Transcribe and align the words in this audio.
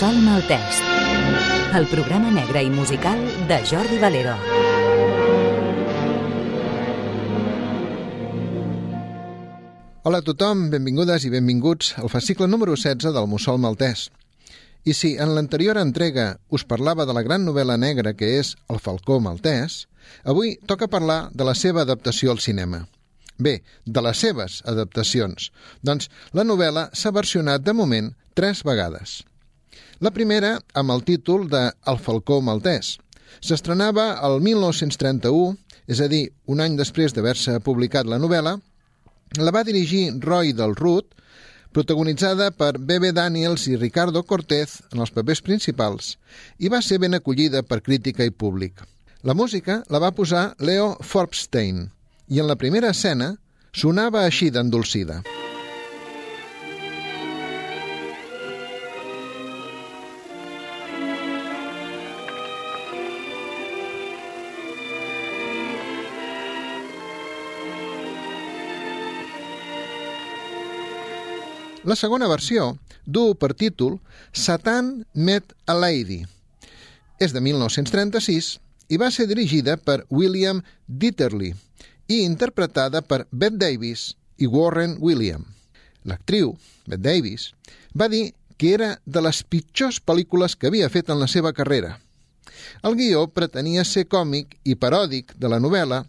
Mussol 0.00 0.22
Maltès, 0.24 0.78
el 1.76 1.84
programa 1.90 2.30
negre 2.32 2.62
i 2.64 2.70
musical 2.72 3.18
de 3.50 3.58
Jordi 3.68 3.98
Valero. 4.00 4.32
Hola 10.08 10.22
a 10.22 10.24
tothom, 10.24 10.70
benvingudes 10.72 11.28
i 11.28 11.34
benvinguts 11.36 11.92
al 12.00 12.08
fascicle 12.08 12.48
número 12.48 12.78
16 12.80 13.12
del 13.12 13.28
Mussol 13.28 13.60
Maltès. 13.60 14.06
I 14.88 14.96
si 14.96 15.12
en 15.20 15.34
l'anterior 15.36 15.76
entrega 15.76 16.30
us 16.48 16.64
parlava 16.64 17.04
de 17.04 17.12
la 17.12 17.26
gran 17.28 17.44
novel·la 17.44 17.76
negra 17.76 18.16
que 18.16 18.38
és 18.40 18.56
El 18.72 18.80
Falcó 18.80 19.20
Maltès, 19.20 19.82
avui 20.24 20.56
toca 20.64 20.88
parlar 20.88 21.26
de 21.34 21.44
la 21.44 21.52
seva 21.52 21.84
adaptació 21.84 22.32
al 22.32 22.40
cinema. 22.40 22.86
Bé, 23.36 23.60
de 23.84 24.08
les 24.08 24.16
seves 24.16 24.62
adaptacions. 24.64 25.52
Doncs 25.84 26.08
la 26.32 26.48
novel·la 26.48 26.88
s'ha 26.94 27.12
versionat 27.12 27.68
de 27.68 27.76
moment 27.76 28.14
tres 28.32 28.64
vegades. 28.64 29.20
La 30.00 30.10
primera 30.16 30.54
amb 30.80 30.94
el 30.94 31.02
títol 31.04 31.42
de 31.52 31.58
El 31.90 31.98
Falcó 32.00 32.38
Maltès. 32.40 32.94
S'estrenava 33.44 34.06
el 34.24 34.38
1931, 34.40 35.58
és 35.92 35.98
a 36.00 36.06
dir, 36.08 36.22
un 36.48 36.62
any 36.64 36.78
després 36.78 37.12
d'haver-se 37.12 37.58
publicat 37.66 38.08
la 38.08 38.16
novel·la, 38.22 38.54
la 39.36 39.52
va 39.52 39.62
dirigir 39.68 40.06
Roy 40.24 40.54
del 40.56 40.72
Ruth, 40.78 41.12
protagonitzada 41.76 42.48
per 42.56 42.78
Bebe 42.78 43.10
Daniels 43.12 43.66
i 43.68 43.76
Ricardo 43.76 44.22
Cortez 44.24 44.78
en 44.88 45.04
els 45.04 45.12
papers 45.12 45.44
principals, 45.44 46.14
i 46.56 46.72
va 46.72 46.80
ser 46.80 46.96
ben 47.04 47.18
acollida 47.18 47.60
per 47.60 47.82
crítica 47.84 48.24
i 48.24 48.32
públic. 48.32 48.80
La 49.20 49.36
música 49.36 49.82
la 49.92 50.00
va 50.00 50.14
posar 50.16 50.54
Leo 50.64 50.94
Forbstein, 51.04 51.90
i 52.32 52.40
en 52.40 52.48
la 52.48 52.56
primera 52.56 52.96
escena 52.96 53.34
sonava 53.76 54.24
així 54.24 54.48
d'endolcida. 54.48 55.20
La 71.90 71.96
segona 71.98 72.28
versió 72.30 72.76
du 73.02 73.32
per 73.34 73.48
títol 73.58 73.96
Satan 74.30 74.90
Met 75.12 75.56
a 75.66 75.74
Lady. 75.74 76.20
És 77.18 77.34
de 77.34 77.42
1936 77.42 78.50
i 78.94 79.00
va 79.02 79.08
ser 79.10 79.26
dirigida 79.26 79.74
per 79.74 80.04
William 80.06 80.60
Dieterle, 80.86 81.50
i 82.06 82.20
interpretada 82.22 83.02
per 83.02 83.24
Bette 83.32 83.58
Davis 83.64 84.04
i 84.38 84.46
Warren 84.46 84.98
William. 85.02 85.42
L'actriu, 86.06 86.54
Bette 86.86 87.02
Davis, 87.08 87.50
va 87.90 88.06
dir 88.06 88.36
que 88.56 88.70
era 88.78 88.94
de 89.04 89.26
les 89.26 89.42
pitjors 89.42 89.98
pel·lícules 89.98 90.54
que 90.54 90.70
havia 90.70 90.94
fet 90.94 91.10
en 91.10 91.18
la 91.18 91.26
seva 91.26 91.56
carrera. 91.56 91.96
El 92.86 92.94
guió 92.94 93.26
pretenia 93.34 93.82
ser 93.82 94.06
còmic 94.06 94.60
i 94.62 94.78
paròdic 94.78 95.34
de 95.34 95.50
la 95.50 95.58
novel·la 95.58 96.04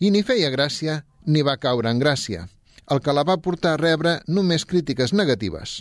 i 0.00 0.10
ni 0.10 0.26
feia 0.26 0.50
gràcia 0.50 1.04
ni 1.26 1.46
va 1.46 1.60
caure 1.60 1.92
en 1.92 2.02
gràcia, 2.02 2.48
el 2.90 3.00
que 3.00 3.14
la 3.14 3.24
va 3.26 3.40
portar 3.40 3.76
a 3.76 3.80
rebre 3.80 4.18
només 4.26 4.66
crítiques 4.66 5.14
negatives. 5.14 5.80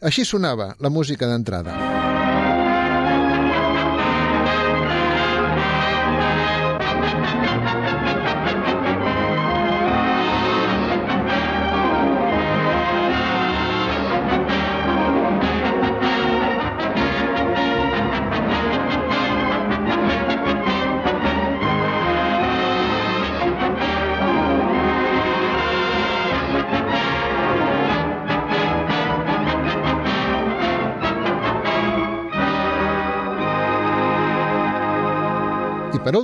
Així 0.00 0.24
sonava 0.24 0.72
la 0.80 0.92
música 0.92 1.28
d'entrada. 1.30 2.09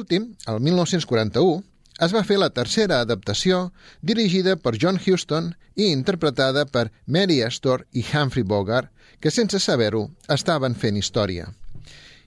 Últim, 0.06 0.36
el 0.46 0.60
1941, 0.60 1.64
es 1.98 2.12
va 2.14 2.22
fer 2.28 2.36
la 2.38 2.52
tercera 2.54 3.00
adaptació 3.00 3.72
dirigida 4.02 4.54
per 4.56 4.76
John 4.78 5.00
Huston 5.00 5.54
i 5.74 5.88
interpretada 5.90 6.66
per 6.66 6.92
Mary 7.06 7.40
Astor 7.42 7.86
i 7.92 8.04
Humphrey 8.04 8.44
Bogart, 8.44 8.90
que 9.18 9.32
sense 9.32 9.58
saber-ho 9.58 10.10
estaven 10.28 10.76
fent 10.76 10.96
història. 10.96 11.48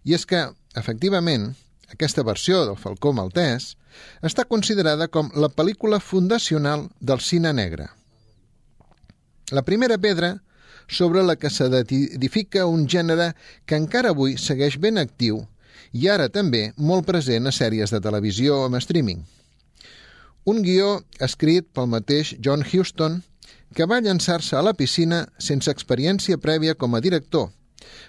I 0.03 0.15
és 0.17 0.25
que, 0.25 0.41
efectivament, 0.75 1.53
aquesta 1.93 2.25
versió 2.25 2.65
del 2.65 2.75
Falcó 2.81 3.13
Maltès 3.13 3.75
està 4.25 4.43
considerada 4.49 5.07
com 5.07 5.31
la 5.35 5.49
pel·lícula 5.49 6.01
fundacional 6.01 6.89
del 6.99 7.21
cine 7.21 7.53
negre. 7.53 7.87
La 9.51 9.63
primera 9.63 9.97
pedra 9.97 10.41
sobre 10.89 11.23
la 11.23 11.37
que 11.37 11.49
s'edifica 11.53 12.65
un 12.65 12.87
gènere 12.89 13.31
que 13.65 13.77
encara 13.77 14.11
avui 14.11 14.35
segueix 14.37 14.79
ben 14.81 14.97
actiu 14.97 15.45
i 15.93 16.07
ara 16.09 16.29
també 16.29 16.71
molt 16.77 17.07
present 17.07 17.47
a 17.47 17.53
sèries 17.55 17.91
de 17.93 18.01
televisió 18.01 18.63
amb 18.65 18.79
streaming. 18.81 19.23
Un 20.45 20.61
guió 20.63 20.99
escrit 21.25 21.67
pel 21.73 21.89
mateix 21.91 22.35
John 22.39 22.63
Huston 22.63 23.19
que 23.75 23.85
va 23.85 24.01
llançar-se 24.01 24.55
a 24.57 24.63
la 24.65 24.73
piscina 24.73 25.25
sense 25.37 25.71
experiència 25.71 26.39
prèvia 26.41 26.75
com 26.75 26.95
a 26.95 27.01
director, 27.05 27.49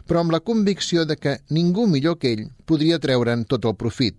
però 0.06 0.22
amb 0.22 0.32
la 0.32 0.40
convicció 0.40 1.04
de 1.04 1.16
que 1.16 1.38
ningú 1.50 1.86
millor 1.86 2.19
que 2.19 2.32
ell 2.32 2.46
podria 2.66 2.98
treure'n 2.98 3.44
tot 3.44 3.66
el 3.69 3.76
profit. 3.76 4.16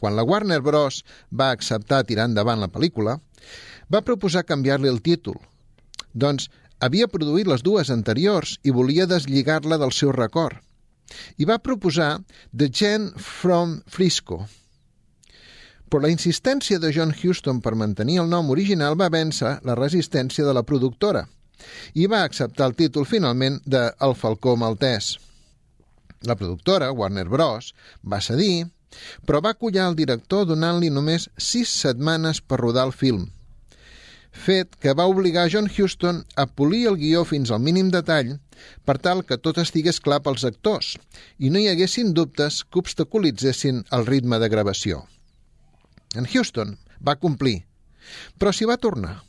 Quan 0.00 0.16
la 0.16 0.24
Warner 0.26 0.60
Bros. 0.60 1.04
va 1.30 1.52
acceptar 1.52 2.02
tirar 2.04 2.26
endavant 2.26 2.58
la 2.58 2.70
pel·lícula, 2.72 3.20
va 3.92 4.02
proposar 4.02 4.42
canviar-li 4.42 4.90
el 4.90 5.02
títol. 5.02 5.38
Doncs 6.12 6.50
havia 6.80 7.06
produït 7.06 7.46
les 7.46 7.62
dues 7.62 7.90
anteriors 7.90 8.58
i 8.64 8.74
volia 8.74 9.06
deslligar-la 9.06 9.78
del 9.78 9.92
seu 9.92 10.10
record 10.10 10.58
i 11.38 11.48
va 11.48 11.60
proposar 11.62 12.16
The 12.56 12.68
Gen 12.68 13.10
from 13.16 13.80
Frisco. 13.86 14.42
Però 15.88 16.00
la 16.02 16.12
insistència 16.12 16.80
de 16.80 16.92
John 16.94 17.12
Huston 17.12 17.60
per 17.60 17.74
mantenir 17.76 18.20
el 18.22 18.30
nom 18.30 18.50
original 18.54 18.96
va 18.98 19.10
vèncer 19.12 19.58
la 19.68 19.76
resistència 19.76 20.46
de 20.46 20.54
la 20.56 20.64
productora 20.64 21.26
i 21.94 22.08
va 22.10 22.22
acceptar 22.26 22.70
el 22.70 22.78
títol 22.78 23.06
finalment 23.06 23.60
de 23.64 23.84
El 24.00 24.16
Falcó 24.18 24.56
Maltès. 24.56 25.18
La 26.26 26.34
productora, 26.38 26.90
Warner 26.92 27.28
Bros., 27.28 27.72
va 28.02 28.22
cedir, 28.22 28.66
però 29.26 29.42
va 29.44 29.54
collar 29.54 29.90
el 29.90 29.98
director 29.98 30.46
donant-li 30.48 30.90
només 30.90 31.28
sis 31.36 31.70
setmanes 31.84 32.40
per 32.40 32.60
rodar 32.62 32.88
el 32.88 32.96
film– 33.04 33.28
fet 34.32 34.76
que 34.80 34.94
va 34.96 35.06
obligar 35.06 35.50
John 35.52 35.68
Huston 35.68 36.22
a 36.36 36.46
polir 36.46 36.86
el 36.88 36.96
guió 36.96 37.24
fins 37.28 37.52
al 37.52 37.60
mínim 37.60 37.90
detall 37.92 38.38
per 38.86 38.96
tal 38.98 39.22
que 39.28 39.38
tot 39.38 39.58
estigués 39.60 40.00
clar 40.00 40.22
pels 40.24 40.44
actors 40.48 40.94
i 41.38 41.50
no 41.50 41.60
hi 41.60 41.68
haguessin 41.70 42.14
dubtes 42.16 42.62
que 42.64 42.80
obstaculitzessin 42.80 43.84
el 43.90 44.06
ritme 44.06 44.38
de 44.38 44.48
gravació. 44.48 45.04
En 46.16 46.26
Houston 46.26 46.78
va 47.04 47.18
complir, 47.20 47.62
però 48.38 48.52
s'hi 48.52 48.68
va 48.68 48.80
tornar 48.80 49.20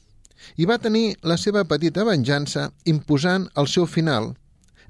i 0.58 0.66
va 0.68 0.80
tenir 0.80 1.16
la 1.24 1.38
seva 1.40 1.64
petita 1.68 2.04
venjança 2.08 2.70
imposant 2.86 3.48
el 3.60 3.70
seu 3.72 3.88
final 3.88 4.34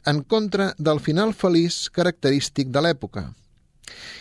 en 0.09 0.21
contra 0.23 0.73
del 0.77 0.99
final 0.99 1.33
feliç 1.33 1.87
característic 1.93 2.71
de 2.73 2.81
l'època. 2.83 3.29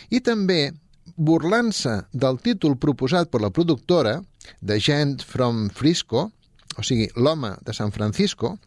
I 0.09 0.21
també 0.21 0.71
burlant-se 1.17 1.95
del 2.13 2.39
títol 2.39 2.77
proposat 2.79 3.29
per 3.29 3.41
la 3.43 3.51
productora, 3.51 4.21
The 4.61 4.79
Gent 4.79 5.23
from 5.23 5.69
Frisco, 5.69 6.31
o 6.77 6.83
sigui, 6.83 7.09
l'home 7.15 7.55
de 7.65 7.73
San 7.73 7.91
Francisco, 7.91 8.57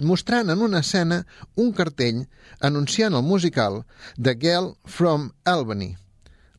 mostrant 0.00 0.50
en 0.50 0.62
una 0.62 0.80
escena 0.84 1.24
un 1.56 1.72
cartell 1.72 2.26
anunciant 2.60 3.14
el 3.14 3.22
musical 3.22 3.84
The 4.16 4.36
Girl 4.40 4.74
from 4.84 5.32
Albany, 5.44 5.96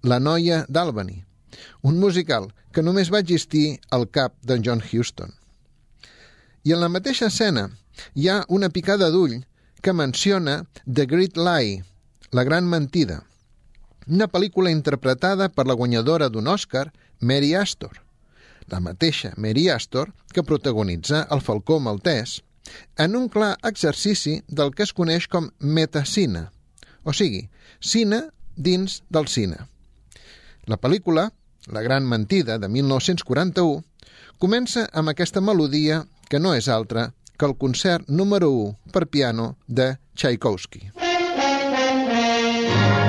la 0.03 0.19
noia 0.19 0.65
d'Albany, 0.69 1.23
un 1.83 1.99
musical 1.99 2.49
que 2.71 2.83
només 2.85 3.11
va 3.11 3.21
existir 3.23 3.79
al 3.91 4.07
cap 4.09 4.35
d'en 4.43 4.63
John 4.65 4.81
Huston. 4.83 5.31
I 6.63 6.75
en 6.75 6.83
la 6.83 6.91
mateixa 6.91 7.29
escena 7.31 7.69
hi 8.15 8.29
ha 8.29 8.43
una 8.47 8.69
picada 8.69 9.09
d'ull 9.11 9.39
que 9.81 9.95
menciona 9.95 10.63
The 10.85 11.05
Great 11.05 11.37
Lie, 11.37 11.83
la 12.31 12.43
gran 12.43 12.67
mentida, 12.67 13.23
una 14.07 14.27
pel·lícula 14.27 14.71
interpretada 14.71 15.49
per 15.49 15.65
la 15.67 15.77
guanyadora 15.79 16.29
d'un 16.29 16.47
Oscar, 16.47 16.89
Mary 17.19 17.53
Astor, 17.55 17.99
la 18.71 18.79
mateixa 18.79 19.33
Mary 19.37 19.69
Astor 19.69 20.13
que 20.33 20.43
protagonitza 20.43 21.27
El 21.31 21.41
Falcó 21.41 21.79
Maltès, 21.79 22.41
en 22.97 23.15
un 23.15 23.29
clar 23.29 23.57
exercici 23.65 24.41
del 24.47 24.73
que 24.75 24.83
es 24.85 24.93
coneix 24.93 25.27
com 25.27 25.49
metacine, 25.59 26.47
o 27.03 27.13
sigui, 27.13 27.49
cine 27.79 28.29
dins 28.55 29.01
del 29.09 29.27
cine. 29.27 29.57
La 30.65 30.77
pel·lícula, 30.77 31.31
La 31.69 31.83
gran 31.83 32.07
mentida, 32.07 32.57
de 32.57 32.67
1941, 32.67 33.83
comença 34.41 34.87
amb 34.93 35.11
aquesta 35.11 35.41
melodia 35.41 36.05
que 36.29 36.39
no 36.39 36.55
és 36.57 36.69
altra 36.71 37.11
que 37.37 37.45
el 37.45 37.57
concert 37.61 38.07
número 38.07 38.49
1 38.49 38.93
per 38.95 39.05
piano 39.07 39.57
de 39.67 39.97
Tchaikovsky. 40.15 40.91
A 40.95 43.08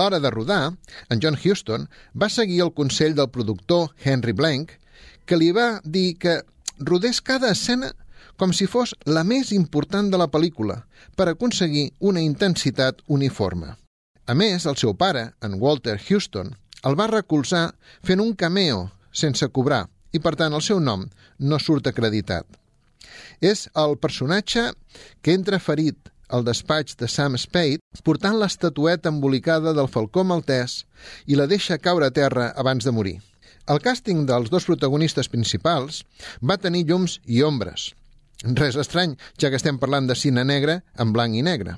l'hora 0.00 0.20
de 0.20 0.30
rodar, 0.32 0.72
en 1.10 1.20
John 1.20 1.36
Huston 1.36 1.88
va 2.16 2.32
seguir 2.32 2.62
el 2.64 2.72
consell 2.72 3.14
del 3.14 3.28
productor 3.28 3.90
Henry 4.02 4.32
Blank, 4.32 4.72
que 5.26 5.36
li 5.36 5.52
va 5.52 5.80
dir 5.84 6.16
que 6.18 6.40
rodés 6.78 7.20
cada 7.20 7.50
escena 7.52 7.92
com 8.40 8.54
si 8.56 8.64
fos 8.64 8.94
la 9.04 9.22
més 9.28 9.52
important 9.52 10.08
de 10.08 10.16
la 10.16 10.30
pel·lícula 10.32 10.78
per 11.16 11.28
aconseguir 11.28 11.90
una 12.00 12.22
intensitat 12.24 13.02
uniforme. 13.06 13.74
A 14.24 14.34
més, 14.34 14.64
el 14.64 14.78
seu 14.80 14.94
pare, 14.96 15.26
en 15.44 15.58
Walter 15.60 15.98
Houston, 16.00 16.54
el 16.88 16.96
va 16.96 17.10
recolzar 17.10 17.66
fent 18.06 18.22
un 18.24 18.32
cameo 18.32 18.86
sense 19.12 19.48
cobrar 19.52 19.82
i, 20.16 20.20
per 20.24 20.32
tant, 20.40 20.56
el 20.56 20.64
seu 20.64 20.80
nom 20.80 21.04
no 21.38 21.58
surt 21.60 21.90
acreditat. 21.90 22.46
És 23.40 23.68
el 23.76 23.98
personatge 24.00 24.70
que 25.20 25.36
entra 25.36 25.60
ferit 25.60 26.08
al 26.30 26.44
despatx 26.46 26.96
de 27.00 27.08
Sam 27.08 27.36
Spade 27.38 27.80
portant 28.06 28.38
l'estatueta 28.38 29.10
embolicada 29.10 29.74
del 29.76 29.90
falcó 29.90 30.24
maltès 30.24 30.84
i 31.26 31.38
la 31.38 31.48
deixa 31.50 31.78
caure 31.78 32.08
a 32.08 32.14
terra 32.14 32.50
abans 32.56 32.86
de 32.86 32.94
morir. 32.94 33.18
El 33.70 33.82
càsting 33.82 34.24
dels 34.26 34.50
dos 34.50 34.66
protagonistes 34.66 35.28
principals 35.30 36.02
va 36.42 36.58
tenir 36.58 36.86
llums 36.88 37.18
i 37.26 37.42
ombres. 37.46 37.90
Res 38.56 38.78
estrany, 38.80 39.16
ja 39.38 39.50
que 39.50 39.58
estem 39.60 39.78
parlant 39.78 40.08
de 40.08 40.16
cine 40.16 40.44
negre 40.48 40.80
en 40.98 41.12
blanc 41.12 41.36
i 41.36 41.44
negre. 41.44 41.76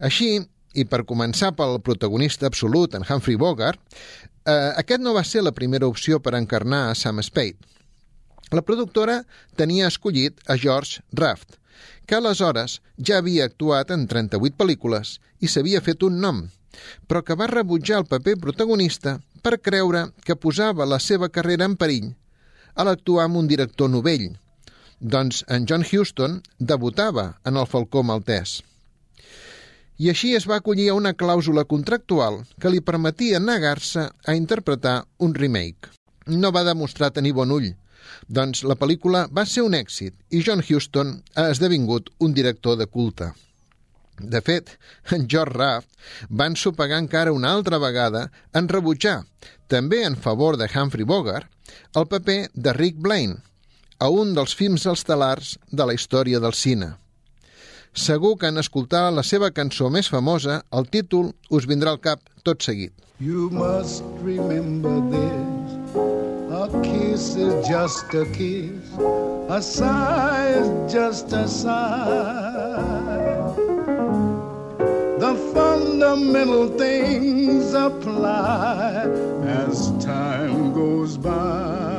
Així, 0.00 0.38
i 0.74 0.86
per 0.88 1.04
començar 1.04 1.52
pel 1.58 1.80
protagonista 1.84 2.48
absolut, 2.48 2.94
en 2.96 3.04
Humphrey 3.04 3.36
Bogart, 3.36 3.80
eh, 4.46 4.72
aquest 4.80 5.04
no 5.04 5.14
va 5.14 5.24
ser 5.24 5.44
la 5.44 5.52
primera 5.52 5.90
opció 5.90 6.20
per 6.24 6.34
encarnar 6.38 6.88
a 6.88 6.94
Sam 6.94 7.20
Spade. 7.22 7.58
La 8.50 8.62
productora 8.66 9.20
tenia 9.56 9.88
escollit 9.88 10.40
a 10.50 10.56
George 10.58 11.04
Raft, 11.12 11.58
que 12.06 12.16
aleshores 12.18 12.80
ja 12.98 13.20
havia 13.20 13.46
actuat 13.46 13.92
en 13.94 14.06
38 14.10 14.56
pel·lícules 14.58 15.18
i 15.40 15.50
s'havia 15.50 15.82
fet 15.86 16.02
un 16.02 16.18
nom, 16.24 16.40
però 17.06 17.22
que 17.22 17.36
va 17.38 17.50
rebutjar 17.50 18.00
el 18.00 18.08
paper 18.10 18.36
protagonista 18.42 19.18
per 19.42 19.60
creure 19.62 20.08
que 20.26 20.36
posava 20.36 20.88
la 20.92 20.98
seva 20.98 21.28
carrera 21.36 21.68
en 21.70 21.76
perill 21.82 22.10
a 22.74 22.86
l'actuar 22.86 23.28
amb 23.28 23.38
un 23.40 23.50
director 23.50 23.90
novell, 23.92 24.26
doncs 25.00 25.44
en 25.48 25.66
John 25.70 25.86
Huston 25.86 26.40
debutava 26.58 27.26
en 27.46 27.56
el 27.56 27.68
Falcó 27.70 28.02
Maltès. 28.02 28.60
I 30.00 30.10
així 30.10 30.32
es 30.36 30.46
va 30.48 30.58
acollir 30.60 30.88
a 30.90 30.96
una 30.96 31.12
clàusula 31.22 31.64
contractual 31.70 32.40
que 32.60 32.72
li 32.72 32.80
permetia 32.80 33.40
negar-se 33.40 34.06
a 34.26 34.34
interpretar 34.34 35.04
un 35.18 35.34
remake. 35.34 35.92
No 36.26 36.50
va 36.56 36.64
demostrar 36.64 37.10
tenir 37.12 37.34
bon 37.36 37.52
ull, 37.52 37.70
doncs 38.28 38.64
la 38.64 38.76
pel·lícula 38.80 39.26
va 39.32 39.46
ser 39.46 39.64
un 39.66 39.76
èxit 39.78 40.14
i 40.30 40.42
John 40.46 40.62
Huston 40.62 41.14
ha 41.36 41.48
esdevingut 41.50 42.10
un 42.18 42.34
director 42.34 42.78
de 42.78 42.86
culte. 42.86 43.32
De 44.20 44.40
fet, 44.44 44.76
en 45.16 45.26
George 45.28 45.56
Raft 45.56 45.88
va 46.28 46.48
ensopegar 46.50 46.98
encara 47.00 47.32
una 47.32 47.52
altra 47.56 47.78
vegada 47.78 48.26
en 48.52 48.68
rebutjar, 48.68 49.22
també 49.66 50.02
en 50.04 50.16
favor 50.16 50.58
de 50.60 50.68
Humphrey 50.68 51.04
Bogart, 51.04 51.48
el 51.96 52.06
paper 52.06 52.50
de 52.54 52.74
Rick 52.76 52.98
Blaine, 52.98 53.38
a 53.98 54.08
un 54.08 54.34
dels 54.34 54.54
films 54.56 54.86
estel·lars 54.88 55.56
de 55.70 55.86
la 55.86 55.94
història 55.94 56.40
del 56.40 56.56
cine. 56.56 56.94
Segur 57.92 58.36
que 58.38 58.50
en 58.52 58.62
escoltar 58.62 59.08
la 59.12 59.24
seva 59.26 59.50
cançó 59.50 59.90
més 59.90 60.08
famosa, 60.08 60.62
el 60.70 60.86
títol 60.88 61.32
us 61.50 61.66
vindrà 61.66 61.96
al 61.96 62.02
cap 62.02 62.22
tot 62.44 62.62
seguit. 62.62 62.94
You 63.20 63.50
must 63.50 64.02
remember 64.24 64.96
A 65.12 65.19
kiss 66.82 67.34
is 67.36 67.68
just 67.68 68.12
a 68.14 68.24
kiss, 68.26 68.96
a 69.48 69.60
sigh 69.60 70.48
is 70.48 70.92
just 70.92 71.32
a 71.32 71.46
sigh. 71.48 73.10
The 75.18 75.34
fundamental 75.54 76.68
things 76.78 77.74
apply 77.74 79.04
as 79.44 79.90
time 80.04 80.72
goes 80.72 81.16
by. 81.16 81.90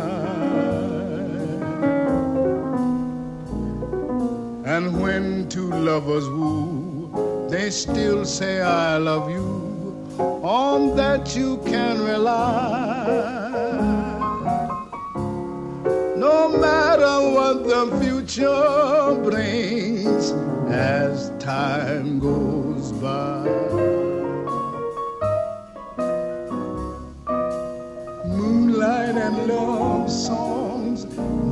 And 4.66 5.02
when 5.02 5.50
two 5.50 5.70
lovers 5.70 6.28
woo, 6.30 7.48
they 7.50 7.70
still 7.70 8.26
say, 8.26 8.62
I 8.62 8.98
love 8.98 9.30
you. 9.30 9.60
On 10.18 10.96
that 10.96 11.36
you 11.36 11.58
can 11.66 12.02
rely. 12.02 12.71
The 17.86 18.00
future 18.00 19.20
brings 19.24 20.32
as 20.70 21.32
time 21.40 22.20
goes 22.20 22.92
by. 22.92 23.44
Moonlight 28.28 29.16
and 29.16 29.48
love 29.48 30.12
songs 30.12 31.06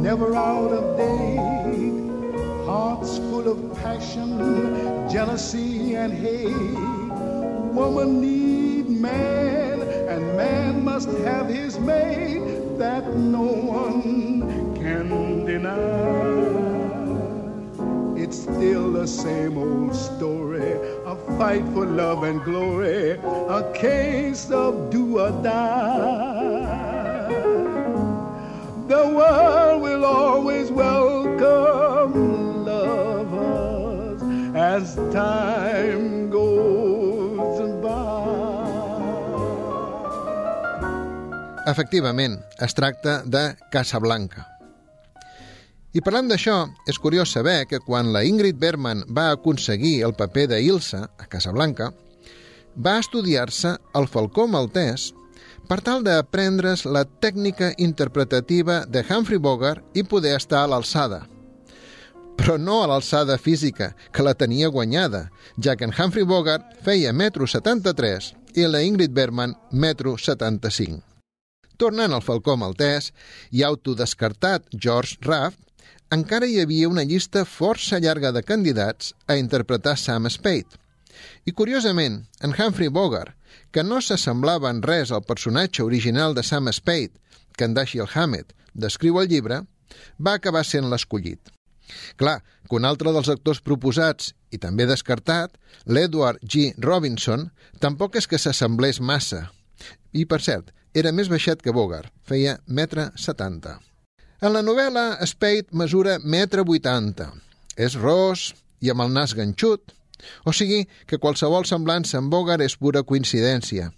never 0.06 0.36
out 0.36 0.72
of 0.72 0.98
date. 0.98 2.66
Hearts 2.68 3.18
full 3.18 3.48
of 3.48 3.76
passion, 3.82 5.10
jealousy, 5.10 5.96
and 5.96 6.14
hate. 6.14 6.78
Woman 7.74 8.22
need 8.22 8.88
man, 8.88 9.82
and 9.82 10.38
man 10.38 10.84
must 10.84 11.10
have 11.10 11.48
his 11.48 11.80
mate 11.80 12.78
that 12.78 13.16
no 13.16 13.42
one 13.42 14.19
deny. 15.50 16.70
It's 18.22 18.38
still 18.46 18.94
the 18.94 19.08
same 19.08 19.58
old 19.58 19.96
story, 19.96 20.74
a 21.06 21.16
fight 21.38 21.66
for 21.74 21.86
love 21.86 22.24
and 22.24 22.44
glory, 22.44 23.18
a 23.60 23.62
case 23.74 24.52
of 24.52 24.92
do 24.92 25.18
or 25.18 25.32
die. 25.42 26.78
The 28.88 29.06
world 29.18 29.82
will 29.82 30.06
always 30.06 30.70
welcome 30.70 32.14
lovers 32.66 34.22
as 34.56 34.96
time 35.12 36.30
goes 36.30 37.58
by. 37.82 38.20
Efectivament, 41.66 42.46
es 42.60 42.74
tracta 42.74 43.24
de 43.26 43.56
Casablanca. 43.72 44.59
I 45.90 46.04
parlant 46.06 46.28
d'això, 46.30 46.68
és 46.86 47.00
curiós 47.02 47.32
saber 47.34 47.64
que 47.66 47.80
quan 47.82 48.12
la 48.14 48.22
Ingrid 48.22 48.60
Bergman 48.62 49.02
va 49.10 49.32
aconseguir 49.34 50.04
el 50.06 50.14
paper 50.14 50.46
de 50.52 50.60
Ilsa 50.62 51.08
a 51.18 51.26
Casablanca, 51.26 51.88
va 52.78 53.00
estudiar-se 53.02 53.72
el 53.98 54.06
falcó 54.08 54.46
maltès 54.46 55.08
per 55.70 55.80
tal 55.86 56.04
d'aprendre's 56.06 56.84
la 56.86 57.02
tècnica 57.26 57.72
interpretativa 57.82 58.84
de 58.86 59.02
Humphrey 59.02 59.42
Bogart 59.42 59.98
i 59.98 60.04
poder 60.06 60.36
estar 60.38 60.62
a 60.62 60.70
l'alçada. 60.70 61.24
Però 62.38 62.58
no 62.62 62.84
a 62.84 62.90
l'alçada 62.92 63.40
física, 63.42 63.96
que 64.14 64.24
la 64.24 64.36
tenia 64.38 64.70
guanyada, 64.70 65.32
ja 65.58 65.76
que 65.76 65.90
en 65.90 65.94
Humphrey 65.94 66.24
Bogart 66.24 66.70
feia 66.86 67.14
metro 67.14 67.48
73 67.48 68.34
i 68.62 68.68
la 68.70 68.84
Ingrid 68.86 69.10
Bergman 69.14 69.58
metro 69.72 70.14
75. 70.18 71.02
Tornant 71.82 72.14
al 72.14 72.22
falcó 72.22 72.54
maltès 72.60 73.10
i 73.52 73.66
autodescartat 73.66 74.70
George 74.76 75.18
Raft, 75.26 75.69
encara 76.12 76.48
hi 76.50 76.60
havia 76.62 76.90
una 76.90 77.04
llista 77.06 77.44
força 77.46 78.00
llarga 78.02 78.32
de 78.34 78.42
candidats 78.44 79.14
a 79.28 79.38
interpretar 79.38 79.98
Sam 79.98 80.30
Spade. 80.30 80.80
I 81.46 81.52
curiosament, 81.52 82.24
en 82.42 82.56
Humphrey 82.58 82.90
Bogart, 82.90 83.36
que 83.72 83.84
no 83.84 84.00
s'assemblava 84.02 84.72
en 84.74 84.82
res 84.82 85.12
al 85.12 85.26
personatge 85.26 85.84
original 85.84 86.34
de 86.34 86.44
Sam 86.44 86.72
Spade, 86.74 87.14
que 87.58 87.66
en 87.66 87.76
Dashiell 87.78 88.10
Hammett 88.14 88.56
descriu 88.74 89.20
el 89.22 89.30
llibre, 89.30 89.62
va 90.18 90.34
acabar 90.34 90.64
sent 90.66 90.90
l'escollit. 90.90 91.52
Clar, 92.18 92.40
que 92.70 92.78
un 92.78 92.86
altre 92.86 93.14
dels 93.14 93.30
actors 93.30 93.62
proposats 93.66 94.34
i 94.54 94.58
també 94.62 94.86
descartat, 94.90 95.58
l'Edward 95.86 96.42
G. 96.46 96.72
Robinson, 96.78 97.50
tampoc 97.82 98.18
és 98.22 98.30
que 98.30 98.42
s'assemblés 98.42 99.02
massa. 99.02 99.48
I, 100.14 100.26
per 100.26 100.42
cert, 100.42 100.74
era 100.94 101.14
més 101.14 101.30
baixet 101.30 101.62
que 101.62 101.74
Bogart, 101.74 102.14
feia 102.26 102.58
metre 102.66 103.10
70. 103.18 103.89
En 104.40 104.54
la 104.56 104.62
novel·la, 104.64 105.18
Spade 105.28 105.76
mesura 105.76 106.14
metre 106.24 106.64
80. 106.64 107.26
És 107.76 107.98
ros 108.00 108.54
i 108.80 108.88
amb 108.92 109.04
el 109.04 109.10
nas 109.12 109.34
ganxut, 109.36 109.92
o 110.48 110.54
sigui 110.56 110.86
que 111.08 111.20
qualsevol 111.20 111.66
semblança 111.68 112.22
amb 112.22 112.32
Bogart 112.32 112.64
és 112.64 112.78
pura 112.80 113.04
coincidència. 113.04 113.90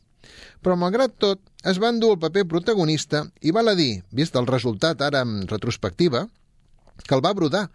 Però, 0.65 0.74
malgrat 0.74 1.13
tot, 1.21 1.43
es 1.62 1.77
va 1.77 1.91
endur 1.93 2.15
el 2.15 2.21
paper 2.24 2.48
protagonista 2.50 3.21
i 3.45 3.53
val 3.53 3.69
a 3.69 3.75
dir, 3.77 4.01
vist 4.10 4.33
el 4.33 4.50
resultat 4.50 5.03
ara 5.05 5.21
en 5.21 5.45
retrospectiva, 5.51 6.24
que 7.05 7.15
el 7.17 7.21
va 7.21 7.36
brodar, 7.38 7.67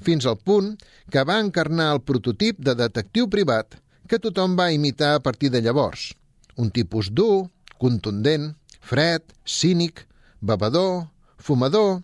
fins 0.00 0.24
al 0.24 0.40
punt 0.40 0.72
que 1.12 1.26
va 1.28 1.36
encarnar 1.44 1.90
el 1.92 2.02
prototip 2.08 2.56
de 2.64 2.72
detectiu 2.78 3.28
privat 3.28 3.76
que 4.08 4.20
tothom 4.20 4.56
va 4.56 4.72
imitar 4.72 5.12
a 5.18 5.20
partir 5.20 5.52
de 5.52 5.60
llavors. 5.60 6.14
Un 6.56 6.72
tipus 6.72 7.12
dur, 7.12 7.50
contundent, 7.76 8.54
fred, 8.80 9.28
cínic, 9.44 10.06
bevedor, 10.40 11.10
fumador, 11.36 12.00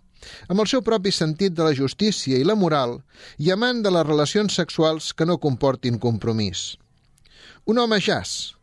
amb 0.48 0.60
el 0.60 0.68
seu 0.70 0.82
propi 0.86 1.12
sentit 1.14 1.56
de 1.56 1.66
la 1.66 1.74
justícia 1.76 2.38
i 2.38 2.46
la 2.46 2.58
moral 2.58 2.98
i 3.38 3.52
amant 3.54 3.82
de 3.84 3.92
les 3.94 4.06
relacions 4.06 4.56
sexuals 4.62 5.12
que 5.14 5.28
no 5.28 5.40
comportin 5.42 5.98
compromís. 5.98 6.76
Un 7.66 7.78
home 7.78 8.00
jazz, 8.00 8.54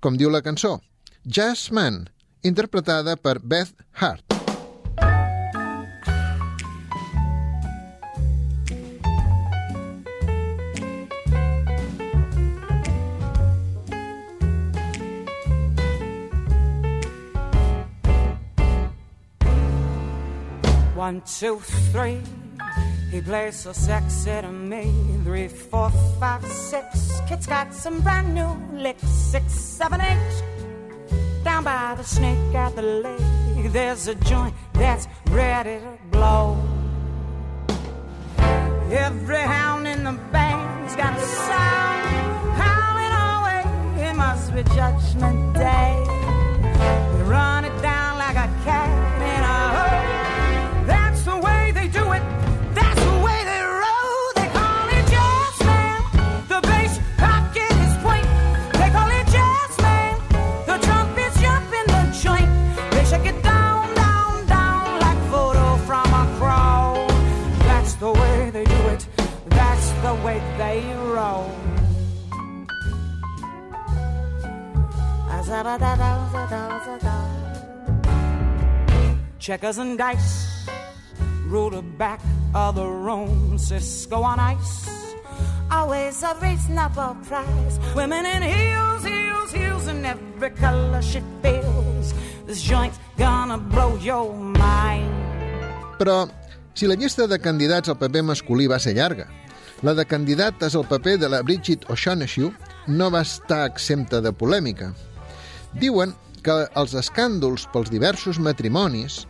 com 0.00 0.18
diu 0.18 0.30
la 0.30 0.42
cançó, 0.42 0.78
Jazz 1.24 1.70
Man, 1.70 2.08
interpretada 2.42 3.16
per 3.16 3.38
Beth 3.38 3.76
Hart. 3.94 4.41
One, 21.02 21.20
two, 21.22 21.58
three. 21.90 22.22
He 23.10 23.20
plays 23.20 23.56
so 23.56 23.72
sexy 23.72 24.40
to 24.40 24.52
me. 24.52 24.84
Three, 25.24 25.48
four, 25.48 25.90
five, 26.20 26.46
six. 26.46 27.20
Kid's 27.28 27.44
got 27.44 27.74
some 27.74 28.00
brand 28.02 28.32
new 28.32 28.52
licks. 28.72 29.02
Six, 29.08 29.52
seven, 29.52 30.00
eight. 30.00 30.42
Down 31.42 31.64
by 31.64 31.96
the 31.96 32.04
snake 32.04 32.54
at 32.54 32.76
the 32.76 32.82
lake, 32.82 33.72
there's 33.72 34.06
a 34.06 34.14
joint 34.14 34.54
that's 34.74 35.08
ready 35.28 35.80
to 35.80 35.98
blow. 36.12 36.56
Every 38.88 39.42
hound 39.56 39.88
in 39.88 40.04
the 40.04 40.16
band's 40.30 40.94
got 40.94 41.18
a 41.18 41.20
sound 41.20 42.06
howling 42.62 43.14
away. 43.28 44.08
It 44.08 44.14
must 44.14 44.54
be 44.54 44.62
Judgment 44.62 45.54
Day. 45.54 46.01
Checkers 79.52 79.76
and 79.76 79.98
dice 79.98 80.64
rule 81.44 81.68
the 81.68 81.82
back 81.82 82.22
of 82.54 82.74
the 82.74 82.86
room. 82.86 83.58
Cisco 83.58 84.22
on 84.22 84.40
ice. 84.40 84.88
Always 85.70 86.22
a 86.22 86.34
reasonable 86.40 87.14
price. 87.28 87.76
Women 87.94 88.24
in 88.24 88.42
heels, 88.42 89.04
heels, 89.04 89.52
heels, 89.52 89.88
in 89.88 90.06
every 90.06 90.52
color 90.52 91.02
she 91.02 91.20
feels. 91.42 92.14
This 92.46 92.62
joint's 92.62 92.98
gonna 93.18 93.58
blow 93.58 93.98
your 94.00 94.32
mind. 94.32 95.12
Però, 95.98 96.30
si 96.72 96.86
la 96.86 96.94
llista 96.94 97.26
de 97.26 97.38
candidats 97.38 97.92
al 97.92 97.98
paper 97.98 98.22
masculí 98.22 98.66
va 98.66 98.80
ser 98.80 98.96
llarga, 98.96 99.28
la 99.82 99.92
de 99.92 100.06
candidates 100.06 100.74
al 100.74 100.88
paper 100.88 101.18
de 101.18 101.28
la 101.28 101.42
Bridget 101.42 101.84
O'Shaughnessy 101.90 102.48
no 102.86 103.10
va 103.10 103.20
estar 103.20 103.66
exempta 103.66 104.22
de 104.22 104.32
polèmica. 104.32 104.94
Diuen 105.76 106.16
que 106.42 106.56
els 106.74 106.96
escàndols 106.98 107.68
pels 107.72 107.90
diversos 107.92 108.40
matrimonis, 108.42 109.26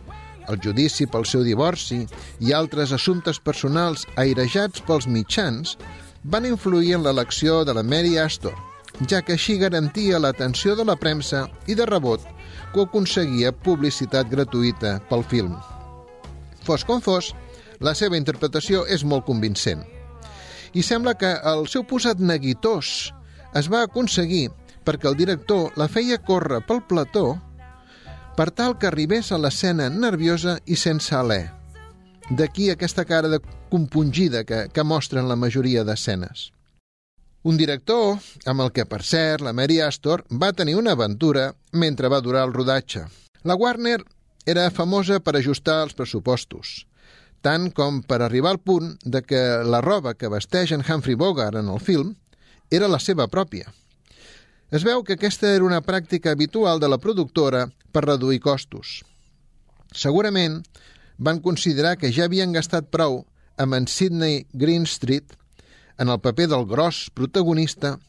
el 0.49 0.59
judici 0.63 1.07
pel 1.07 1.25
seu 1.29 1.43
divorci 1.45 2.03
i 2.43 2.53
altres 2.53 2.93
assumptes 2.95 3.39
personals 3.39 4.07
airejats 4.19 4.83
pels 4.87 5.07
mitjans 5.07 5.77
van 6.23 6.47
influir 6.47 6.95
en 6.97 7.03
l'elecció 7.03 7.63
de 7.67 7.75
la 7.75 7.83
Mary 7.83 8.17
Astor, 8.17 8.55
ja 9.09 9.21
que 9.21 9.35
així 9.35 9.57
garantia 9.59 10.19
l'atenció 10.19 10.75
de 10.75 10.85
la 10.87 10.95
premsa 10.95 11.47
i 11.67 11.75
de 11.75 11.87
rebot 11.89 12.23
que 12.73 12.83
aconseguia 12.83 13.53
publicitat 13.65 14.29
gratuïta 14.31 14.97
pel 15.09 15.23
film. 15.23 15.57
Fos 16.63 16.85
com 16.87 17.01
fos, 17.03 17.33
la 17.83 17.93
seva 17.97 18.17
interpretació 18.17 18.85
és 18.87 19.03
molt 19.03 19.25
convincent. 19.27 19.83
I 20.73 20.81
sembla 20.81 21.13
que 21.19 21.35
el 21.51 21.67
seu 21.69 21.83
posat 21.85 22.21
neguitós 22.23 23.11
es 23.59 23.69
va 23.69 23.83
aconseguir 23.85 24.47
perquè 24.83 25.09
el 25.09 25.17
director 25.19 25.75
la 25.79 25.89
feia 25.91 26.17
córrer 26.17 26.63
pel 26.67 26.81
plató 26.87 27.35
per 28.35 28.49
tal 28.51 28.77
que 28.79 28.87
arribés 28.89 29.31
a 29.31 29.37
l'escena 29.37 29.89
nerviosa 29.93 30.57
i 30.65 30.77
sense 30.79 31.13
alè. 31.15 31.43
D'aquí 32.31 32.69
aquesta 32.71 33.05
cara 33.05 33.29
de 33.29 33.39
compungida 33.69 34.43
que, 34.43 34.67
que 34.73 34.83
mostren 34.83 35.27
la 35.29 35.37
majoria 35.37 35.83
d'escenes. 35.83 36.49
Un 37.43 37.57
director 37.59 38.17
amb 38.47 38.63
el 38.63 38.71
que, 38.71 38.85
per 38.87 39.01
cert, 39.03 39.43
la 39.43 39.53
Mary 39.53 39.81
Astor 39.83 40.23
va 40.31 40.53
tenir 40.55 40.77
una 40.79 40.93
aventura 40.95 41.51
mentre 41.73 42.09
va 42.09 42.21
durar 42.23 42.45
el 42.47 42.53
rodatge. 42.55 43.03
La 43.43 43.57
Warner 43.59 43.99
era 44.45 44.69
famosa 44.71 45.19
per 45.19 45.35
ajustar 45.35 45.81
els 45.83 45.93
pressupostos, 45.93 46.87
tant 47.43 47.69
com 47.75 48.01
per 48.07 48.21
arribar 48.23 48.55
al 48.55 48.61
punt 48.63 48.95
de 49.03 49.21
que 49.21 49.41
la 49.67 49.83
roba 49.83 50.15
que 50.15 50.31
vesteix 50.31 50.71
en 50.71 50.83
Humphrey 50.87 51.19
Bogart 51.19 51.59
en 51.59 51.67
el 51.67 51.83
film 51.83 52.15
era 52.71 52.87
la 52.87 52.99
seva 53.03 53.27
pròpia. 53.27 53.67
Es 54.73 54.81
veu 54.81 55.03
que 55.05 55.13
aquesta 55.13 55.51
era 55.53 55.65
una 55.67 55.83
pràctica 55.85 56.31
habitual 56.33 56.79
de 56.81 56.87
la 56.89 56.97
productora 56.97 57.67
per 57.93 58.01
reduir 58.07 58.39
costos. 58.41 59.03
Segurament 59.93 60.63
van 61.27 61.41
considerar 61.45 61.91
que 62.01 62.09
ja 62.15 62.25
havien 62.25 62.55
gastat 62.57 62.89
prou 62.89 63.19
amb 63.61 63.77
en 63.77 63.85
Sidney 63.85 64.47
Greenstreet 64.49 65.37
en 66.01 66.09
el 66.09 66.17
paper 66.25 66.49
del 66.55 66.65
gros 66.65 67.03
protagonista 67.13 67.99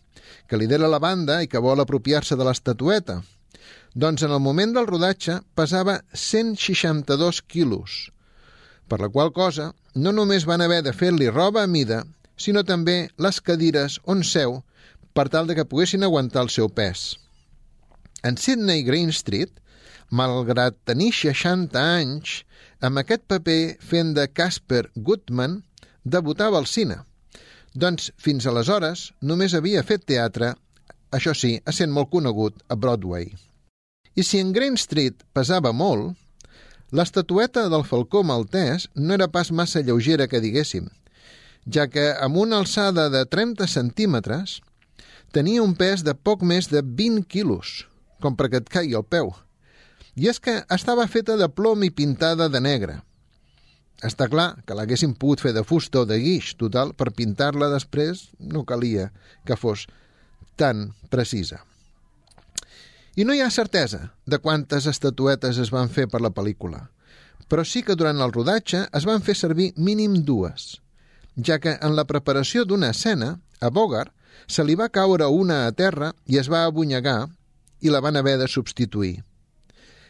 que 0.48 0.56
lidera 0.56 0.88
la 0.88 1.02
banda 1.04 1.42
i 1.44 1.52
que 1.52 1.60
vol 1.60 1.84
apropiar-se 1.84 2.40
de 2.40 2.48
l'estatueta. 2.48 3.20
Doncs 3.92 4.24
en 4.24 4.32
el 4.32 4.40
moment 4.40 4.72
del 4.72 4.88
rodatge 4.88 5.42
pesava 5.54 6.00
162 6.16 7.44
quilos, 7.44 8.08
per 8.88 9.04
la 9.04 9.12
qual 9.12 9.36
cosa 9.36 9.74
no 9.94 10.16
només 10.16 10.48
van 10.48 10.64
haver 10.64 10.80
de 10.82 10.96
fer-li 10.96 11.28
roba 11.28 11.62
a 11.62 11.68
mida, 11.68 12.06
sinó 12.40 12.64
també 12.64 13.10
les 13.20 13.44
cadires 13.44 14.00
on 14.08 14.24
seu 14.24 14.62
per 15.14 15.28
tal 15.30 15.46
de 15.46 15.54
que 15.54 15.66
poguessin 15.70 16.02
aguantar 16.02 16.42
el 16.44 16.50
seu 16.50 16.68
pes. 16.68 17.14
En 18.26 18.36
Sidney 18.40 18.82
Greenstreet, 18.82 19.52
malgrat 20.10 20.76
tenir 20.88 21.12
60 21.14 21.78
anys, 21.78 22.42
amb 22.84 23.00
aquest 23.00 23.24
paper 23.30 23.76
fent 23.80 24.12
de 24.18 24.26
Casper 24.28 24.88
Goodman, 24.96 25.62
debutava 26.04 26.58
al 26.58 26.66
cine. 26.66 26.98
Doncs 27.74 28.10
fins 28.20 28.46
aleshores 28.46 29.08
només 29.22 29.54
havia 29.54 29.82
fet 29.86 30.04
teatre, 30.10 30.52
això 31.14 31.34
sí, 31.34 31.56
essent 31.66 31.94
molt 31.94 32.10
conegut 32.10 32.60
a 32.68 32.76
Broadway. 32.76 33.30
I 34.14 34.22
si 34.22 34.42
en 34.42 34.52
Greenstreet 34.54 35.24
pesava 35.34 35.72
molt, 35.72 36.14
l'estatueta 36.94 37.66
del 37.70 37.86
falcó 37.86 38.22
maltès 38.22 38.88
no 38.94 39.14
era 39.14 39.30
pas 39.30 39.50
massa 39.50 39.82
lleugera 39.82 40.28
que 40.30 40.42
diguéssim, 40.42 40.86
ja 41.66 41.88
que 41.90 42.12
amb 42.22 42.38
una 42.38 42.60
alçada 42.62 43.08
de 43.10 43.24
30 43.26 43.66
centímetres 43.70 44.60
tenia 45.34 45.64
un 45.64 45.74
pes 45.74 46.04
de 46.06 46.14
poc 46.14 46.44
més 46.46 46.68
de 46.70 46.80
20 46.84 47.26
quilos, 47.26 47.88
com 48.22 48.36
perquè 48.38 48.60
et 48.62 48.70
caigui 48.70 48.94
el 48.94 49.02
peu. 49.02 49.32
I 50.14 50.30
és 50.30 50.38
que 50.38 50.60
estava 50.70 51.08
feta 51.10 51.34
de 51.40 51.48
plom 51.50 51.82
i 51.82 51.90
pintada 51.90 52.46
de 52.48 52.60
negre. 52.62 53.00
Està 54.06 54.28
clar 54.30 54.62
que 54.66 54.76
l'haguessin 54.78 55.16
pogut 55.18 55.42
fer 55.42 55.54
de 55.56 55.64
fusta 55.66 56.04
o 56.04 56.06
de 56.06 56.20
guix, 56.22 56.52
total, 56.60 56.94
per 56.94 57.10
pintar-la 57.18 57.72
després 57.72 58.28
no 58.38 58.62
calia 58.68 59.10
que 59.46 59.58
fos 59.58 59.88
tan 60.60 60.92
precisa. 61.10 61.64
I 63.18 63.26
no 63.26 63.34
hi 63.34 63.42
ha 63.42 63.50
certesa 63.50 64.12
de 64.26 64.38
quantes 64.38 64.86
estatuetes 64.90 65.58
es 65.58 65.70
van 65.74 65.90
fer 65.90 66.06
per 66.10 66.22
la 66.22 66.34
pel·lícula, 66.34 66.88
però 67.50 67.64
sí 67.66 67.82
que 67.82 67.98
durant 67.98 68.22
el 68.22 68.32
rodatge 68.34 68.86
es 68.94 69.06
van 69.06 69.22
fer 69.22 69.34
servir 69.38 69.72
mínim 69.76 70.20
dues, 70.26 70.80
ja 71.38 71.58
que 71.58 71.74
en 71.80 71.94
la 71.98 72.06
preparació 72.06 72.64
d'una 72.64 72.90
escena, 72.94 73.38
a 73.60 73.70
Bogart, 73.70 74.12
se 74.46 74.64
li 74.64 74.76
va 74.78 74.90
caure 74.92 75.28
una 75.30 75.64
a 75.66 75.72
terra 75.72 76.12
i 76.26 76.38
es 76.40 76.50
va 76.52 76.64
abunyegar 76.64 77.28
i 77.80 77.92
la 77.92 78.00
van 78.00 78.16
haver 78.16 78.36
de 78.40 78.48
substituir. 78.48 79.22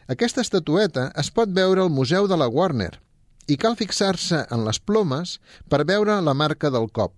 Aquesta 0.08 0.42
estatueta 0.44 1.10
es 1.20 1.30
pot 1.32 1.52
veure 1.56 1.82
al 1.82 1.90
Museu 1.90 2.28
de 2.28 2.36
la 2.36 2.48
Warner 2.48 2.92
i 3.48 3.56
cal 3.60 3.76
fixar-se 3.76 4.44
en 4.52 4.64
les 4.66 4.80
plomes 4.80 5.38
per 5.68 5.84
veure 5.88 6.20
la 6.20 6.34
marca 6.34 6.70
del 6.70 6.90
cop. 6.92 7.14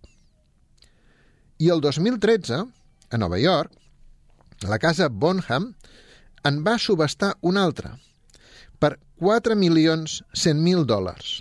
I 1.58 1.70
el 1.72 1.80
2013, 1.80 2.62
a 3.10 3.18
Nova 3.18 3.38
York, 3.38 3.72
la 4.62 4.78
casa 4.78 5.08
Bonham 5.08 5.72
en 6.44 6.62
va 6.66 6.78
subestar 6.78 7.34
una 7.40 7.64
altra 7.66 7.96
per 8.78 8.96
4 9.20 9.56
milions 9.56 10.20
100.000 10.34 10.84
dòlars. 10.88 11.40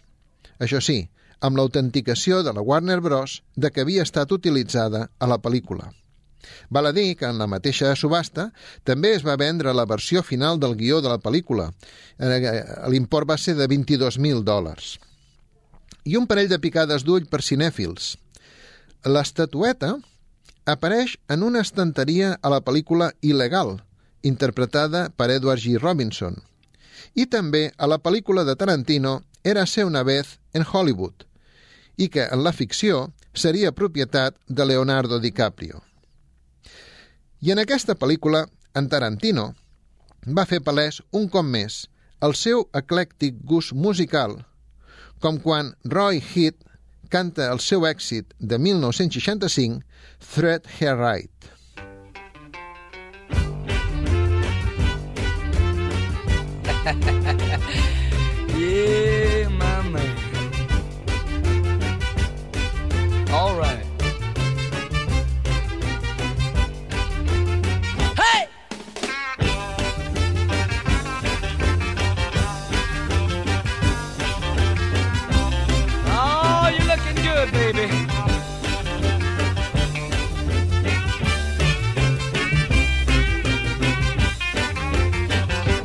Això 0.59 0.79
sí, 0.81 1.09
amb 1.45 1.59
l'autenticació 1.59 2.41
de 2.43 2.53
la 2.53 2.63
Warner 2.65 2.99
Bros. 3.01 3.43
de 3.55 3.71
que 3.71 3.85
havia 3.85 4.03
estat 4.03 4.31
utilitzada 4.31 5.09
a 5.19 5.27
la 5.27 5.37
pel·lícula. 5.37 5.91
Val 6.69 6.87
a 6.89 6.93
dir 6.93 7.15
que 7.17 7.25
en 7.25 7.37
la 7.41 7.47
mateixa 7.47 7.95
subhasta 7.95 8.49
també 8.83 9.13
es 9.15 9.25
va 9.25 9.37
vendre 9.37 9.73
la 9.73 9.85
versió 9.85 10.23
final 10.23 10.59
del 10.59 10.75
guió 10.75 11.01
de 11.01 11.09
la 11.09 11.19
pel·lícula. 11.21 11.71
Eh, 12.17 12.63
l'import 12.89 13.29
va 13.29 13.37
ser 13.37 13.55
de 13.55 13.67
22.000 13.69 14.43
dòlars. 14.43 14.97
I 16.05 16.17
un 16.17 16.27
parell 16.29 16.49
de 16.49 16.61
picades 16.61 17.05
d'ull 17.05 17.25
per 17.29 17.41
cinèfils. 17.41 18.15
L'estatueta 19.05 19.95
apareix 20.65 21.17
en 21.29 21.43
una 21.43 21.61
estanteria 21.61 22.35
a 22.41 22.49
la 22.49 22.61
pel·lícula 22.61 23.11
Il·legal, 23.21 23.77
interpretada 24.21 25.09
per 25.09 25.29
Edward 25.29 25.61
G. 25.61 25.77
Robinson, 25.77 26.37
i 27.13 27.25
també 27.29 27.69
a 27.77 27.89
la 27.89 28.01
pel·lícula 28.01 28.45
de 28.45 28.55
Tarantino 28.57 29.21
Érase 29.45 29.85
una 29.85 30.01
vez 30.01 30.39
en 30.53 30.65
Hollywood, 30.65 31.27
i 31.97 32.09
que 32.09 32.27
en 32.31 32.43
la 32.43 32.53
ficció 32.53 33.11
seria 33.33 33.71
propietat 33.71 34.37
de 34.47 34.65
Leonardo 34.65 35.19
DiCaprio. 35.19 35.81
I 37.41 37.51
en 37.51 37.61
aquesta 37.61 37.95
pel·lícula, 37.95 38.45
en 38.75 38.89
Tarantino 38.89 39.53
va 40.37 40.47
fer 40.49 40.61
palès 40.65 41.01
un 41.11 41.29
cop 41.29 41.45
més 41.45 41.85
el 42.25 42.33
seu 42.35 42.65
eclèctic 42.73 43.41
gust 43.45 43.73
musical, 43.73 44.39
com 45.19 45.37
quan 45.39 45.73
Roy 45.83 46.21
Heath 46.23 46.63
canta 47.11 47.51
el 47.53 47.61
seu 47.63 47.85
èxit 47.85 48.33
de 48.39 48.57
1965, 48.57 49.83
Thread 50.33 50.65
Hair 50.79 50.97
Right. 50.97 51.31
yeah, 56.85 57.11
All 63.31 63.55
right. 63.57 63.83
Hey! 68.15 68.47
Oh, 76.07 76.69
you're 76.73 76.87
looking 76.87 77.15
good, 77.23 77.51
baby. 77.51 77.89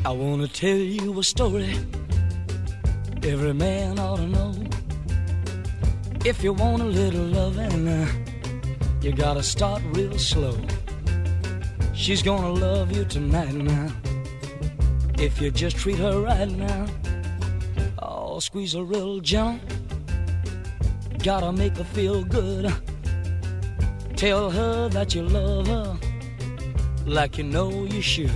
I 0.04 0.12
wanna 0.12 0.48
tell 0.48 0.76
you 0.76 1.18
a 1.18 1.24
story 1.24 1.74
every 3.22 3.54
man 3.54 3.98
ought 3.98 4.16
to 4.16 4.26
know. 4.26 4.59
If 6.22 6.44
you 6.44 6.52
want 6.52 6.82
a 6.82 6.84
little 6.84 7.24
loving, 7.24 7.88
uh, 7.88 8.06
you 9.00 9.10
gotta 9.10 9.42
start 9.42 9.80
real 9.94 10.18
slow. 10.18 10.54
She's 11.94 12.22
gonna 12.22 12.52
love 12.52 12.92
you 12.94 13.06
tonight 13.06 13.54
now. 13.54 13.88
If 15.18 15.40
you 15.40 15.50
just 15.50 15.78
treat 15.78 15.96
her 15.96 16.20
right 16.20 16.50
now, 16.50 16.86
oh, 18.00 18.38
squeeze 18.38 18.74
her 18.74 18.84
real 18.84 19.20
gentle. 19.20 19.66
Gotta 21.22 21.52
make 21.52 21.78
her 21.78 21.84
feel 21.84 22.22
good. 22.22 22.70
Tell 24.14 24.50
her 24.50 24.90
that 24.90 25.14
you 25.14 25.22
love 25.22 25.68
her 25.68 25.98
like 27.06 27.38
you 27.38 27.44
know 27.44 27.84
you 27.84 28.02
should. 28.02 28.30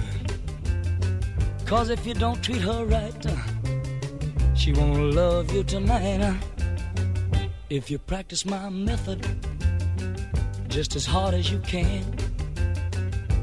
Cause 1.67 1.91
if 1.91 2.07
you 2.07 2.15
don't 2.15 2.43
treat 2.43 2.63
her 2.63 2.87
right, 2.87 3.27
uh, 3.27 4.55
she 4.55 4.73
won't 4.73 5.15
love 5.15 5.53
you 5.53 5.63
tonight. 5.63 6.35
If 7.71 7.91
you 7.91 7.99
practice 7.99 8.45
my 8.45 8.69
method 8.69 9.25
just 10.69 10.97
as 10.97 11.07
hard 11.07 11.35
as 11.35 11.51
you 11.51 11.61
can, 11.61 12.05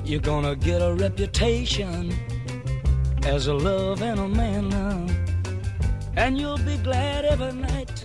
you're 0.06 0.22
gonna 0.22 0.56
get 0.56 0.80
a 0.82 0.94
reputation 0.94 2.14
as 3.24 3.48
a 3.48 3.54
love 3.54 4.04
and 4.04 4.20
a 4.20 4.28
man. 4.28 4.72
And 6.16 6.38
you'll 6.38 6.60
be 6.60 6.78
glad 6.84 7.26
every 7.26 7.54
night 7.54 8.04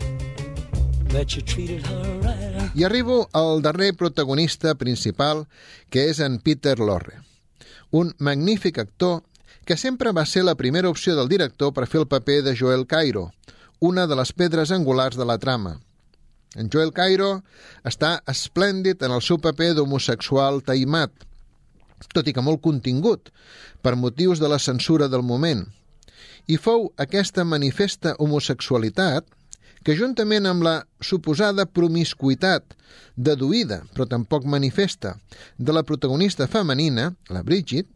that 1.09 1.37
you 1.37 1.43
treated 1.43 1.85
her 1.87 2.21
right. 2.23 2.71
I 2.75 2.85
arribo 2.85 3.29
al 3.33 3.61
darrer 3.61 3.93
protagonista 3.95 4.75
principal, 4.75 5.47
que 5.91 6.09
és 6.09 6.21
en 6.21 6.39
Peter 6.39 6.79
Lorre, 6.79 7.21
un 7.91 8.15
magnífic 8.19 8.79
actor 8.79 9.23
que 9.67 9.77
sempre 9.77 10.13
va 10.13 10.25
ser 10.25 10.45
la 10.45 10.55
primera 10.55 10.89
opció 10.89 11.17
del 11.17 11.29
director 11.29 11.75
per 11.75 11.87
fer 11.87 12.01
el 12.01 12.09
paper 12.09 12.43
de 12.43 12.57
Joel 12.57 12.87
Cairo, 12.87 13.33
una 13.81 14.07
de 14.07 14.17
les 14.17 14.33
pedres 14.33 14.71
angulars 14.71 15.17
de 15.17 15.25
la 15.25 15.39
trama. 15.39 15.81
En 16.57 16.71
Joel 16.73 16.93
Cairo 16.97 17.31
està 17.85 18.17
esplèndid 18.33 19.03
en 19.05 19.15
el 19.17 19.23
seu 19.25 19.39
paper 19.43 19.75
d'homosexual 19.77 20.63
taimat, 20.65 21.13
tot 22.17 22.29
i 22.29 22.35
que 22.37 22.45
molt 22.45 22.63
contingut, 22.65 23.31
per 23.85 23.97
motius 24.01 24.41
de 24.41 24.49
la 24.49 24.61
censura 24.61 25.09
del 25.13 25.25
moment. 25.25 25.67
I 26.49 26.57
fou 26.57 26.91
aquesta 27.03 27.45
manifesta 27.45 28.15
homosexualitat 28.23 29.29
que 29.87 29.95
juntament 29.95 30.49
amb 30.51 30.65
la 30.67 30.77
suposada 30.99 31.67
promiscuitat, 31.79 32.73
deduïda, 33.15 33.85
però 33.95 34.07
tampoc 34.11 34.47
manifesta, 34.51 35.13
de 35.59 35.75
la 35.77 35.85
protagonista 35.87 36.49
femenina, 36.51 37.13
la 37.31 37.45
Bridget, 37.47 37.87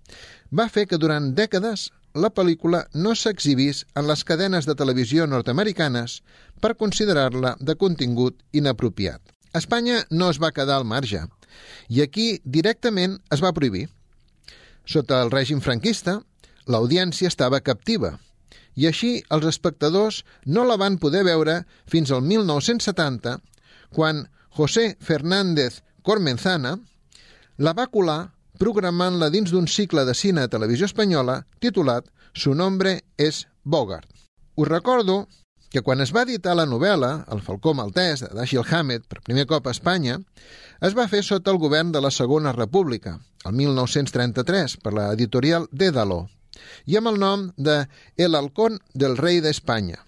va 0.55 0.69
fer 0.71 0.87
que 0.87 1.01
durant 1.03 1.33
dècades 1.35 1.89
la 2.15 2.31
pel·lícula 2.35 2.85
no 2.95 3.15
s'exhibís 3.15 3.85
en 3.95 4.07
les 4.11 4.23
cadenes 4.27 4.67
de 4.67 4.75
televisió 4.79 5.27
nord-americanes 5.31 6.21
per 6.61 6.77
considerar-la 6.77 7.57
de 7.61 7.77
contingut 7.77 8.41
inapropiat. 8.53 9.21
Espanya 9.57 10.05
no 10.11 10.31
es 10.31 10.39
va 10.43 10.53
quedar 10.55 10.79
al 10.79 10.87
marge, 10.87 11.25
i 11.89 12.03
aquí 12.03 12.41
directament 12.45 13.19
es 13.35 13.43
va 13.43 13.55
prohibir. 13.57 13.89
Sota 14.87 15.21
el 15.25 15.33
règim 15.33 15.61
franquista, 15.65 16.21
l'audiència 16.71 17.29
estava 17.29 17.61
captiva, 17.61 18.19
i 18.77 18.87
així 18.87 19.17
els 19.35 19.47
espectadors 19.51 20.23
no 20.47 20.65
la 20.65 20.79
van 20.81 20.99
poder 21.03 21.25
veure 21.27 21.65
fins 21.91 22.13
al 22.15 22.23
1970, 22.23 23.39
quan 23.91 24.29
José 24.57 24.95
Fernández 25.01 25.81
Cormenzana 26.03 26.77
la 27.59 27.75
va 27.77 27.91
colar 27.93 28.31
programant-la 28.61 29.31
dins 29.33 29.51
d'un 29.53 29.67
cicle 29.69 30.05
de 30.05 30.15
cine 30.15 30.45
a 30.45 30.53
televisió 30.53 30.87
espanyola 30.87 31.43
titulat 31.61 32.07
Su 32.33 32.55
nombre 32.55 33.01
és 33.19 33.47
Bogart. 33.65 34.07
Us 34.55 34.69
recordo 34.69 35.27
que 35.71 35.83
quan 35.87 36.03
es 36.03 36.11
va 36.15 36.25
editar 36.27 36.57
la 36.59 36.67
novel·la, 36.67 37.27
El 37.31 37.41
falcó 37.47 37.73
maltès, 37.79 38.25
de 38.25 38.31
Dashiell 38.35 38.67
Hammett, 38.67 39.07
per 39.07 39.23
primer 39.23 39.47
cop 39.47 39.67
a 39.67 39.75
Espanya, 39.75 40.19
es 40.83 40.97
va 40.99 41.09
fer 41.09 41.23
sota 41.23 41.53
el 41.55 41.61
govern 41.63 41.93
de 41.95 42.03
la 42.03 42.11
Segona 42.11 42.53
República, 42.53 43.19
el 43.47 43.55
1933, 43.55 44.77
per 44.83 44.93
l'editorial 44.97 45.69
Dédalo, 45.71 46.25
i 46.87 46.99
amb 46.99 47.13
el 47.13 47.21
nom 47.23 47.51
de 47.57 47.85
El 48.17 48.35
halcón 48.35 48.81
del 48.95 49.17
rei 49.17 49.41
d'Espanya. 49.41 50.03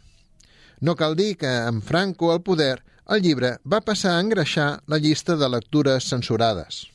No 0.81 0.97
cal 0.99 1.15
dir 1.15 1.37
que, 1.39 1.49
amb 1.49 1.85
Franco 1.87 2.33
al 2.33 2.43
poder, 2.43 2.83
el 3.07 3.23
llibre 3.23 3.57
va 3.63 3.85
passar 3.87 4.17
a 4.17 4.23
engreixar 4.23 4.83
la 4.91 4.99
llista 4.99 5.37
de 5.39 5.49
lectures 5.49 6.09
censurades. 6.11 6.89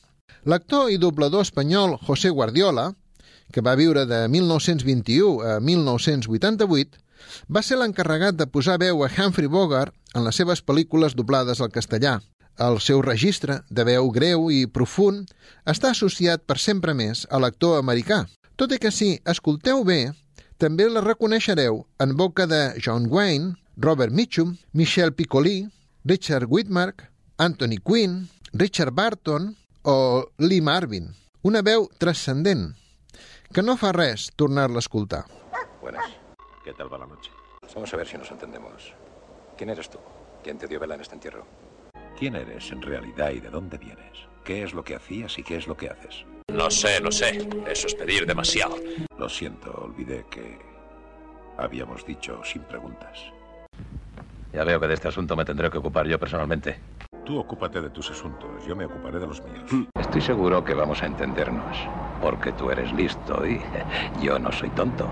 L'actor 0.44 0.92
i 0.92 1.00
doblador 1.00 1.44
espanyol 1.46 1.96
José 2.04 2.30
Guardiola, 2.30 2.92
que 3.52 3.64
va 3.64 3.76
viure 3.80 4.04
de 4.04 4.26
1921 4.28 5.40
a 5.40 5.58
1988, 5.60 7.00
va 7.48 7.62
ser 7.62 7.78
l'encarregat 7.78 8.36
de 8.38 8.46
posar 8.46 8.78
veu 8.82 9.04
a 9.04 9.10
Humphrey 9.10 9.48
Bogart 9.48 9.94
en 10.14 10.24
les 10.24 10.36
seves 10.36 10.62
pel·lícules 10.64 11.16
doblades 11.18 11.60
al 11.60 11.72
castellà. 11.74 12.18
El 12.58 12.80
seu 12.82 13.02
registre 13.02 13.60
de 13.70 13.84
veu 13.86 14.10
greu 14.10 14.48
i 14.50 14.66
profund 14.66 15.28
està 15.64 15.92
associat 15.94 16.42
per 16.42 16.58
sempre 16.58 16.94
més 16.94 17.26
a 17.30 17.38
l'actor 17.38 17.78
americà. 17.78 18.24
Tot 18.58 18.74
i 18.74 18.80
que 18.82 18.90
si 18.90 19.12
escolteu 19.30 19.84
bé, 19.86 20.10
també 20.58 20.88
la 20.90 21.04
reconeixereu 21.04 21.84
en 22.02 22.16
boca 22.18 22.48
de 22.50 22.74
John 22.82 23.06
Wayne, 23.06 23.54
Robert 23.76 24.12
Mitchum, 24.12 24.56
Michel 24.72 25.14
Piccoli, 25.14 25.68
Richard 26.04 26.50
Whitmark, 26.50 27.04
Anthony 27.38 27.78
Quinn, 27.78 28.26
Richard 28.52 28.94
Barton 28.94 29.54
o 29.82 30.26
Lee 30.38 30.60
Marvin. 30.60 31.14
Una 31.42 31.62
veu 31.62 31.86
transcendent 32.02 32.72
que 33.54 33.62
no 33.62 33.78
fa 33.78 33.94
res 33.94 34.32
tornar-la 34.34 34.82
a 34.82 34.86
escoltar. 34.86 35.26
Buenas. 35.80 36.27
¿Qué 36.68 36.74
tal 36.74 36.92
va 36.92 36.98
la 36.98 37.06
noche? 37.06 37.30
Vamos 37.74 37.94
a 37.94 37.96
ver 37.96 38.06
si 38.06 38.18
nos 38.18 38.30
entendemos. 38.30 38.92
¿Quién 39.56 39.70
eres 39.70 39.88
tú? 39.88 39.98
¿Quién 40.44 40.58
te 40.58 40.66
dio 40.66 40.78
vela 40.78 40.96
en 40.96 41.00
este 41.00 41.14
entierro? 41.14 41.46
¿Quién 42.18 42.36
eres 42.36 42.70
en 42.70 42.82
realidad 42.82 43.30
y 43.30 43.40
de 43.40 43.48
dónde 43.48 43.78
vienes? 43.78 44.28
¿Qué 44.44 44.64
es 44.64 44.74
lo 44.74 44.84
que 44.84 44.94
hacías 44.94 45.38
y 45.38 45.42
qué 45.42 45.56
es 45.56 45.66
lo 45.66 45.78
que 45.78 45.88
haces? 45.88 46.26
Lo 46.52 46.70
sé, 46.70 47.00
lo 47.00 47.10
sé. 47.10 47.48
Eso 47.66 47.86
es 47.86 47.94
pedir 47.94 48.26
demasiado. 48.26 48.76
Lo 49.16 49.30
siento, 49.30 49.72
olvidé 49.82 50.26
que 50.30 50.58
habíamos 51.56 52.04
dicho 52.04 52.44
sin 52.44 52.60
preguntas. 52.64 53.18
Ya 54.52 54.62
veo 54.62 54.78
que 54.78 54.88
de 54.88 54.94
este 54.94 55.08
asunto 55.08 55.34
me 55.36 55.46
tendré 55.46 55.70
que 55.70 55.78
ocupar 55.78 56.06
yo 56.06 56.18
personalmente. 56.18 56.80
Tú 57.24 57.38
ocúpate 57.38 57.80
de 57.80 57.88
tus 57.88 58.10
asuntos, 58.10 58.66
yo 58.66 58.76
me 58.76 58.84
ocuparé 58.84 59.18
de 59.18 59.26
los 59.26 59.42
míos. 59.42 59.88
Estoy 59.98 60.20
seguro 60.20 60.62
que 60.62 60.74
vamos 60.74 61.02
a 61.02 61.06
entendernos. 61.06 61.78
Porque 62.20 62.52
tú 62.52 62.70
eres 62.70 62.92
listo 62.92 63.46
y 63.46 63.58
yo 64.22 64.38
no 64.38 64.52
soy 64.52 64.68
tonto. 64.70 65.08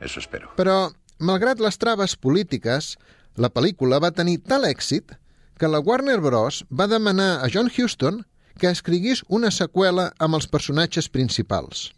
Eso 0.00 0.20
espero. 0.20 0.50
Però, 0.56 0.90
malgrat 1.18 1.60
les 1.60 1.78
traves 1.78 2.16
polítiques, 2.16 2.96
la 3.36 3.50
pel·lícula 3.50 4.00
va 4.02 4.14
tenir 4.14 4.40
tal 4.46 4.66
èxit 4.68 5.14
que 5.58 5.68
la 5.70 5.80
Warner 5.80 6.20
Bros. 6.22 6.64
va 6.70 6.86
demanar 6.86 7.38
a 7.42 7.48
John 7.52 7.70
Huston 7.70 8.24
que 8.58 8.70
escrigués 8.70 9.22
una 9.28 9.50
seqüela 9.54 10.12
amb 10.18 10.38
els 10.38 10.48
personatges 10.50 11.08
principals. 11.08 11.92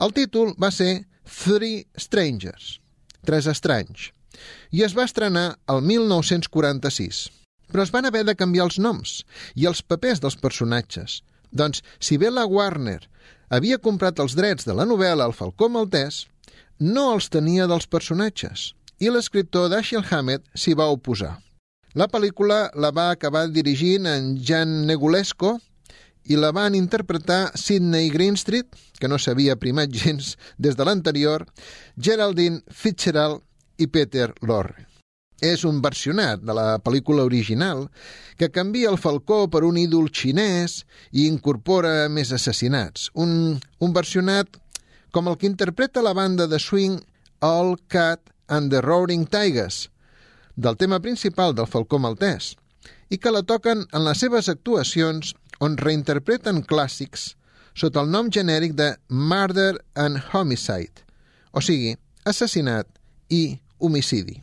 El 0.00 0.12
títol 0.16 0.54
va 0.60 0.70
ser 0.72 1.04
Three 1.24 1.84
Strangers, 1.96 2.78
Tres 3.24 3.46
Estranys, 3.46 4.10
i 4.72 4.84
es 4.84 4.96
va 4.96 5.04
estrenar 5.04 5.58
el 5.68 5.82
1946. 5.84 7.28
Però 7.70 7.84
es 7.84 7.92
van 7.94 8.08
haver 8.08 8.24
de 8.26 8.34
canviar 8.34 8.66
els 8.66 8.80
noms 8.82 9.20
i 9.54 9.68
els 9.68 9.82
papers 9.82 10.20
dels 10.24 10.36
personatges. 10.40 11.20
Doncs, 11.52 11.84
si 12.00 12.16
bé 12.18 12.30
la 12.32 12.46
Warner 12.48 13.00
havia 13.50 13.78
comprat 13.78 14.18
els 14.22 14.34
drets 14.38 14.66
de 14.66 14.74
la 14.74 14.86
novel·la 14.88 15.26
El 15.28 15.36
Falcó 15.36 15.68
Maltès, 15.68 16.24
no 16.80 17.10
els 17.14 17.28
tenia 17.28 17.68
dels 17.68 17.86
personatges, 17.86 18.72
i 19.00 19.12
l'escriptor 19.12 19.68
Dashiell 19.68 20.04
Hammett 20.10 20.44
s'hi 20.56 20.74
va 20.76 20.90
oposar. 20.92 21.36
La 21.98 22.06
pel·lícula 22.08 22.68
la 22.78 22.92
va 22.94 23.10
acabar 23.10 23.48
dirigint 23.50 24.06
en 24.06 24.36
Jan 24.46 24.86
Negulesco 24.86 25.58
i 26.30 26.36
la 26.38 26.52
van 26.54 26.76
interpretar 26.78 27.50
Sidney 27.58 28.10
Greenstreet, 28.14 28.68
que 29.00 29.08
no 29.08 29.18
s'havia 29.18 29.58
primat 29.58 29.90
gens 29.90 30.36
des 30.58 30.76
de 30.76 30.86
l'anterior, 30.86 31.46
Geraldine 31.96 32.62
Fitzgerald 32.70 33.42
i 33.78 33.88
Peter 33.88 34.30
Lorre. 34.46 34.86
És 35.40 35.64
un 35.64 35.80
versionat 35.80 36.42
de 36.44 36.54
la 36.54 36.78
pel·lícula 36.84 37.24
original 37.24 37.86
que 38.36 38.52
canvia 38.52 38.90
el 38.92 39.00
falcó 39.00 39.46
per 39.48 39.64
un 39.64 39.78
ídol 39.80 40.10
xinès 40.12 40.82
i 41.10 41.26
incorpora 41.26 42.10
més 42.12 42.30
assassinats. 42.36 43.08
Un, 43.16 43.56
un 43.80 43.96
versionat 43.96 44.60
com 45.10 45.28
el 45.28 45.38
que 45.38 45.48
interpreta 45.48 46.02
la 46.02 46.14
banda 46.14 46.46
de 46.46 46.58
swing 46.58 47.00
All 47.40 47.76
Cat 47.88 48.20
and 48.48 48.70
the 48.70 48.80
Roaring 48.80 49.26
Tigers, 49.26 49.90
del 50.56 50.76
tema 50.76 51.00
principal 51.00 51.54
del 51.54 51.66
Falcó 51.66 51.98
Maltès, 51.98 52.54
i 53.10 53.18
que 53.18 53.32
la 53.32 53.42
toquen 53.42 53.86
en 53.92 54.04
les 54.06 54.20
seves 54.22 54.48
actuacions 54.52 55.34
on 55.60 55.76
reinterpreten 55.78 56.62
clàssics 56.66 57.34
sota 57.74 58.02
el 58.02 58.10
nom 58.10 58.30
genèric 58.30 58.74
de 58.78 58.92
Murder 59.08 59.78
and 59.94 60.20
Homicide, 60.32 61.06
o 61.52 61.62
sigui, 61.64 61.96
assassinat 62.24 62.88
i 63.30 63.60
homicidi. 63.78 64.40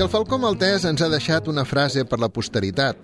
El 0.00 0.08
Falcó 0.08 0.38
Maltès 0.40 0.86
ens 0.88 1.02
ha 1.04 1.10
deixat 1.12 1.48
una 1.52 1.66
frase 1.68 2.06
per 2.08 2.16
la 2.22 2.30
posteritat, 2.32 2.96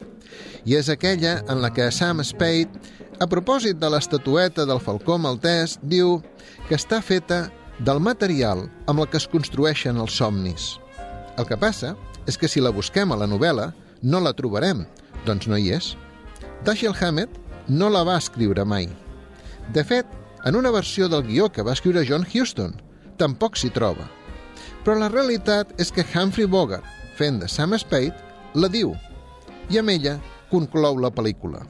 i 0.65 0.79
és 0.79 0.89
aquella 0.89 1.35
en 1.53 1.61
la 1.61 1.69
que 1.69 1.91
Sam 1.93 2.23
Spade, 2.25 2.81
a 3.21 3.27
propòsit 3.29 3.77
de 3.77 3.91
l'estatueta 3.93 4.65
del 4.65 4.81
Falcó 4.81 5.19
Maltès, 5.21 5.75
diu 5.83 6.23
que 6.71 6.79
està 6.79 7.03
feta 7.05 7.51
del 7.85 8.01
material 8.01 8.65
amb 8.89 9.05
el 9.05 9.11
que 9.13 9.21
es 9.21 9.29
construeixen 9.29 10.01
els 10.01 10.17
somnis. 10.17 10.71
El 11.37 11.45
que 11.45 11.61
passa 11.61 11.93
és 12.25 12.41
que 12.41 12.49
si 12.49 12.65
la 12.65 12.73
busquem 12.73 13.13
a 13.13 13.21
la 13.21 13.29
novel·la, 13.29 13.75
no 14.01 14.25
la 14.25 14.33
trobarem, 14.33 14.87
doncs 15.29 15.53
no 15.53 15.61
hi 15.61 15.75
és. 15.77 15.93
Dashiell 16.65 16.97
Hammett 16.97 17.37
no 17.69 17.93
la 17.93 18.07
va 18.09 18.17
escriure 18.17 18.65
mai. 18.65 18.89
De 19.69 19.85
fet, 19.85 20.09
en 20.49 20.57
una 20.57 20.73
versió 20.73 21.13
del 21.13 21.29
guió 21.29 21.53
que 21.53 21.67
va 21.67 21.77
escriure 21.77 22.09
John 22.09 22.25
Huston, 22.25 22.73
tampoc 23.21 23.61
s'hi 23.61 23.69
troba. 23.69 24.09
Però 24.87 24.95
la 25.01 25.09
realitat 25.11 25.73
és 25.83 25.89
que 25.91 26.05
Humphrey 26.07 26.47
Bogart, 26.47 26.85
fent 27.19 27.41
de 27.41 27.49
Sam 27.51 27.73
Spade, 27.75 28.15
la 28.55 28.69
diu, 28.71 28.93
i 29.67 29.81
amb 29.81 29.91
ella 29.91 30.13
conclou 30.47 31.01
la 31.03 31.11
pel·lícula. 31.11 31.65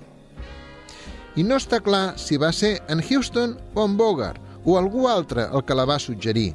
I 1.40 1.44
no 1.48 1.56
està 1.56 1.80
clar 1.80 2.18
si 2.20 2.36
va 2.36 2.52
ser 2.52 2.74
en 2.92 3.00
Houston 3.00 3.56
o 3.72 3.86
en 3.88 3.96
Bogart, 3.96 4.36
o 4.68 4.76
algú 4.76 5.08
altre 5.08 5.48
el 5.48 5.64
que 5.64 5.78
la 5.78 5.88
va 5.88 5.96
suggerir. 5.96 6.50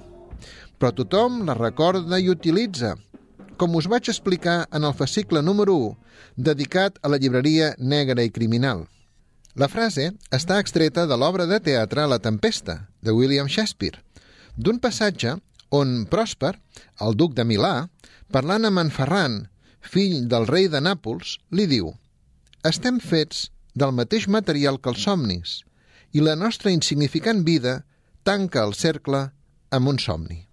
Però 0.78 0.94
tothom 0.94 1.42
la 1.50 1.58
recorda 1.58 2.22
i 2.22 2.30
utilitza, 2.30 2.94
com 3.58 3.74
us 3.74 3.90
vaig 3.90 4.14
explicar 4.14 4.68
en 4.70 4.86
el 4.86 4.94
fascicle 4.94 5.42
número 5.42 5.74
1, 5.90 5.92
dedicat 6.38 7.02
a 7.02 7.10
la 7.10 7.18
llibreria 7.18 7.74
negra 7.80 8.22
i 8.22 8.30
criminal. 8.30 8.86
La 9.58 9.66
frase 9.68 10.12
està 10.30 10.62
extreta 10.62 11.10
de 11.10 11.18
l'obra 11.18 11.50
de 11.50 11.58
teatre 11.58 12.06
La 12.06 12.22
tempesta, 12.22 12.84
de 13.02 13.18
William 13.18 13.50
Shakespeare, 13.50 13.98
d'un 14.54 14.78
passatge 14.78 15.40
on 15.72 16.06
Pròsper, 16.12 16.54
el 17.02 17.18
duc 17.18 17.34
de 17.38 17.48
Milà, 17.48 17.88
parlant 18.32 18.68
amb 18.68 18.84
en 18.84 18.92
Ferran, 18.94 19.42
fill 19.82 20.28
del 20.30 20.48
rei 20.48 20.68
de 20.70 20.84
Nàpols, 20.84 21.40
li 21.52 21.66
diu 21.68 21.94
estem 22.70 23.00
fets 23.02 23.48
del 23.74 23.94
mateix 23.98 24.28
material 24.30 24.78
que 24.78 24.92
els 24.94 25.06
somnis 25.08 25.54
i 26.14 26.22
la 26.22 26.36
nostra 26.38 26.70
insignificant 26.70 27.42
vida 27.48 27.80
tanca 28.28 28.62
el 28.62 28.76
cercle 28.78 29.22
amb 29.74 29.90
un 29.90 29.98
somni. 30.04 30.44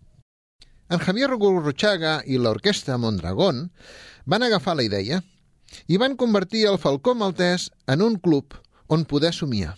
En 0.89 1.03
Javier 1.05 1.29
Gurruchaga 1.37 2.23
i 2.25 2.39
l'orquestra 2.41 2.97
Mondragón 2.97 3.67
van 4.25 4.47
agafar 4.47 4.79
la 4.79 4.87
idea 4.87 5.21
i 5.87 6.01
van 6.01 6.17
convertir 6.17 6.65
el 6.71 6.81
Falcó 6.81 7.13
Maltès 7.15 7.69
en 7.87 8.01
un 8.01 8.17
club 8.17 8.57
on 8.89 9.05
poder 9.05 9.35
somiar. 9.37 9.77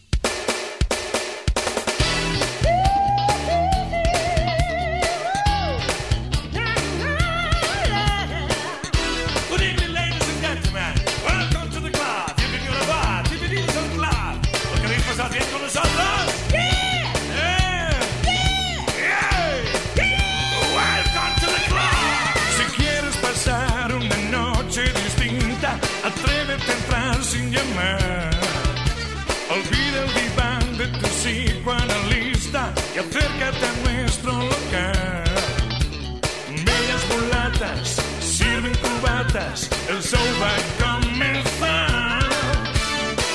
El 39.89 40.03
show 40.03 40.21
va 40.41 40.51
a 40.55 41.01
comenzar. 41.01 42.23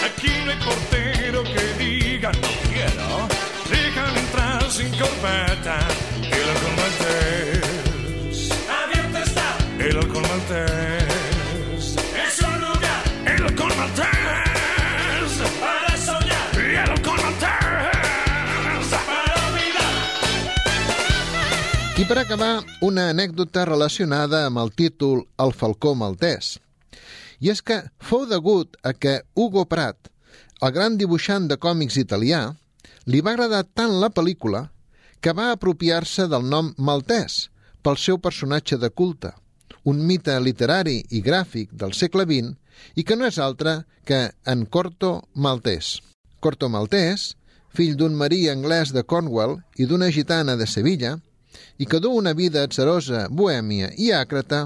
Aquí 0.06 0.32
no 0.46 0.52
hay 0.52 0.58
portero 0.58 1.44
que 1.44 1.84
diga 1.84 2.32
no 2.32 2.48
quiero, 2.70 3.28
dejan 3.70 4.18
entrar 4.18 4.72
sin 4.72 4.90
corbata. 4.92 6.05
I 21.96 22.04
per 22.04 22.18
acabar, 22.20 22.60
una 22.84 23.06
anècdota 23.08 23.62
relacionada 23.64 24.42
amb 24.50 24.60
el 24.60 24.74
títol 24.76 25.22
El 25.40 25.54
Falcó 25.56 25.94
Maltès. 25.96 26.58
I 27.40 27.54
és 27.54 27.62
que 27.64 27.78
fou 28.04 28.26
degut 28.28 28.74
a 28.84 28.92
que 28.92 29.22
Hugo 29.32 29.64
Pratt, 29.72 30.10
el 30.60 30.74
gran 30.76 30.98
dibuixant 31.00 31.46
de 31.48 31.56
còmics 31.56 31.96
italià, 32.02 32.42
li 33.08 33.22
va 33.24 33.32
agradar 33.32 33.62
tant 33.80 33.96
la 34.02 34.10
pel·lícula 34.12 34.66
que 35.24 35.32
va 35.32 35.54
apropiar-se 35.54 36.28
del 36.28 36.44
nom 36.52 36.74
Maltès 36.76 37.46
pel 37.80 37.96
seu 37.96 38.20
personatge 38.20 38.76
de 38.76 38.90
culte, 38.92 39.32
un 39.88 40.02
mite 40.04 40.36
literari 40.44 40.98
i 41.16 41.22
gràfic 41.24 41.72
del 41.72 41.96
segle 41.96 42.26
XX 42.28 42.52
i 43.00 43.06
que 43.08 43.16
no 43.16 43.30
és 43.32 43.40
altre 43.40 43.86
que 44.04 44.34
en 44.44 44.66
Corto 44.66 45.30
Maltès. 45.32 46.02
Corto 46.44 46.68
Maltès, 46.68 47.38
fill 47.72 47.96
d'un 47.96 48.20
marí 48.20 48.50
anglès 48.52 48.92
de 48.92 49.06
Cornwall 49.08 49.62
i 49.80 49.88
d'una 49.88 50.12
gitana 50.12 50.58
de 50.60 50.68
Sevilla, 50.68 51.22
i 51.78 51.86
que 51.86 52.00
du 52.00 52.12
una 52.12 52.34
vida 52.34 52.64
atzerosa, 52.64 53.28
bohèmia 53.30 53.92
i 53.98 54.12
àcrata, 54.12 54.66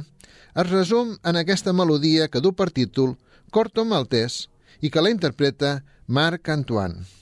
es 0.55 0.69
resum 0.71 1.15
en 1.23 1.39
aquesta 1.39 1.73
melodia 1.73 2.27
que 2.27 2.41
du 2.41 2.53
per 2.53 2.71
títol 2.71 3.15
Corto 3.51 3.85
Maltès 3.85 4.47
i 4.81 4.89
que 4.89 5.01
la 5.01 5.13
interpreta 5.13 5.79
Marc 6.07 6.49
Antoine. 6.49 7.18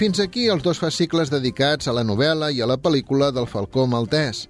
Fins 0.00 0.16
aquí 0.22 0.46
els 0.48 0.62
dos 0.64 0.78
fascicles 0.80 1.28
dedicats 1.28 1.88
a 1.90 1.92
la 1.92 2.00
novel·la 2.08 2.48
i 2.56 2.62
a 2.64 2.66
la 2.68 2.78
pel·lícula 2.80 3.26
del 3.36 3.44
Falcó 3.44 3.82
Maltès, 3.84 4.46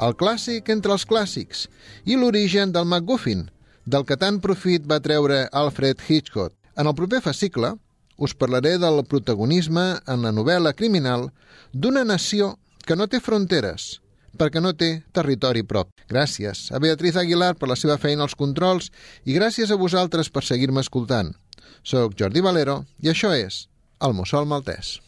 el 0.00 0.14
clàssic 0.16 0.70
entre 0.72 0.94
els 0.94 1.04
clàssics 1.04 1.66
i 2.08 2.16
l'origen 2.16 2.72
del 2.72 2.88
MacGuffin, 2.88 3.42
del 3.84 4.06
que 4.08 4.16
tant 4.16 4.38
profit 4.40 4.86
va 4.88 5.02
treure 5.04 5.42
Alfred 5.52 6.00
Hitchcock. 6.08 6.54
En 6.80 6.88
el 6.88 6.96
proper 6.96 7.20
fascicle 7.20 7.74
us 8.16 8.32
parlaré 8.32 8.78
del 8.80 9.02
protagonisme 9.04 9.84
en 10.08 10.24
la 10.24 10.32
novel·la 10.32 10.72
criminal 10.72 11.28
d'una 11.74 12.06
nació 12.08 12.54
que 12.86 12.96
no 12.96 13.04
té 13.04 13.20
fronteres, 13.20 14.00
perquè 14.40 14.64
no 14.64 14.72
té 14.72 15.02
territori 15.12 15.66
prop. 15.68 15.92
Gràcies 16.08 16.70
a 16.72 16.80
Beatriz 16.80 17.20
Aguilar 17.20 17.52
per 17.60 17.68
la 17.68 17.76
seva 17.76 17.98
feina 18.00 18.24
als 18.24 18.38
controls 18.40 18.88
i 19.28 19.36
gràcies 19.36 19.68
a 19.68 19.76
vosaltres 19.76 20.32
per 20.32 20.46
seguir-me 20.48 20.80
escoltant. 20.80 21.36
Soc 21.84 22.16
Jordi 22.16 22.40
Valero 22.40 22.86
i 23.04 23.12
això 23.12 23.36
és 23.36 23.66
El 24.00 24.14
Mussol 24.14 24.46
Maltès. 24.46 25.00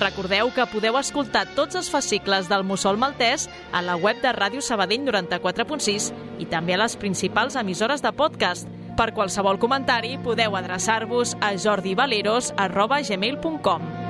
Recordeu 0.00 0.48
que 0.50 0.64
podeu 0.72 0.96
escoltar 0.98 1.44
tots 1.54 1.76
els 1.78 1.90
fascicles 1.92 2.48
del 2.50 2.64
Mussol 2.66 2.98
Maltès 2.98 3.46
a 3.72 3.82
la 3.84 3.96
web 3.96 4.20
de 4.22 4.32
Ràdio 4.34 4.60
Sabadell 4.64 5.04
94.6 5.06 6.12
i 6.42 6.46
també 6.50 6.74
a 6.74 6.78
les 6.82 6.96
principals 6.96 7.56
emissores 7.56 8.02
de 8.02 8.12
podcast. 8.12 8.68
Per 8.98 9.12
qualsevol 9.16 9.58
comentari 9.62 10.18
podeu 10.20 10.56
adreçar-vos 10.58 11.36
a 11.40 11.56
jordivaleros.gmail.com 11.56 14.09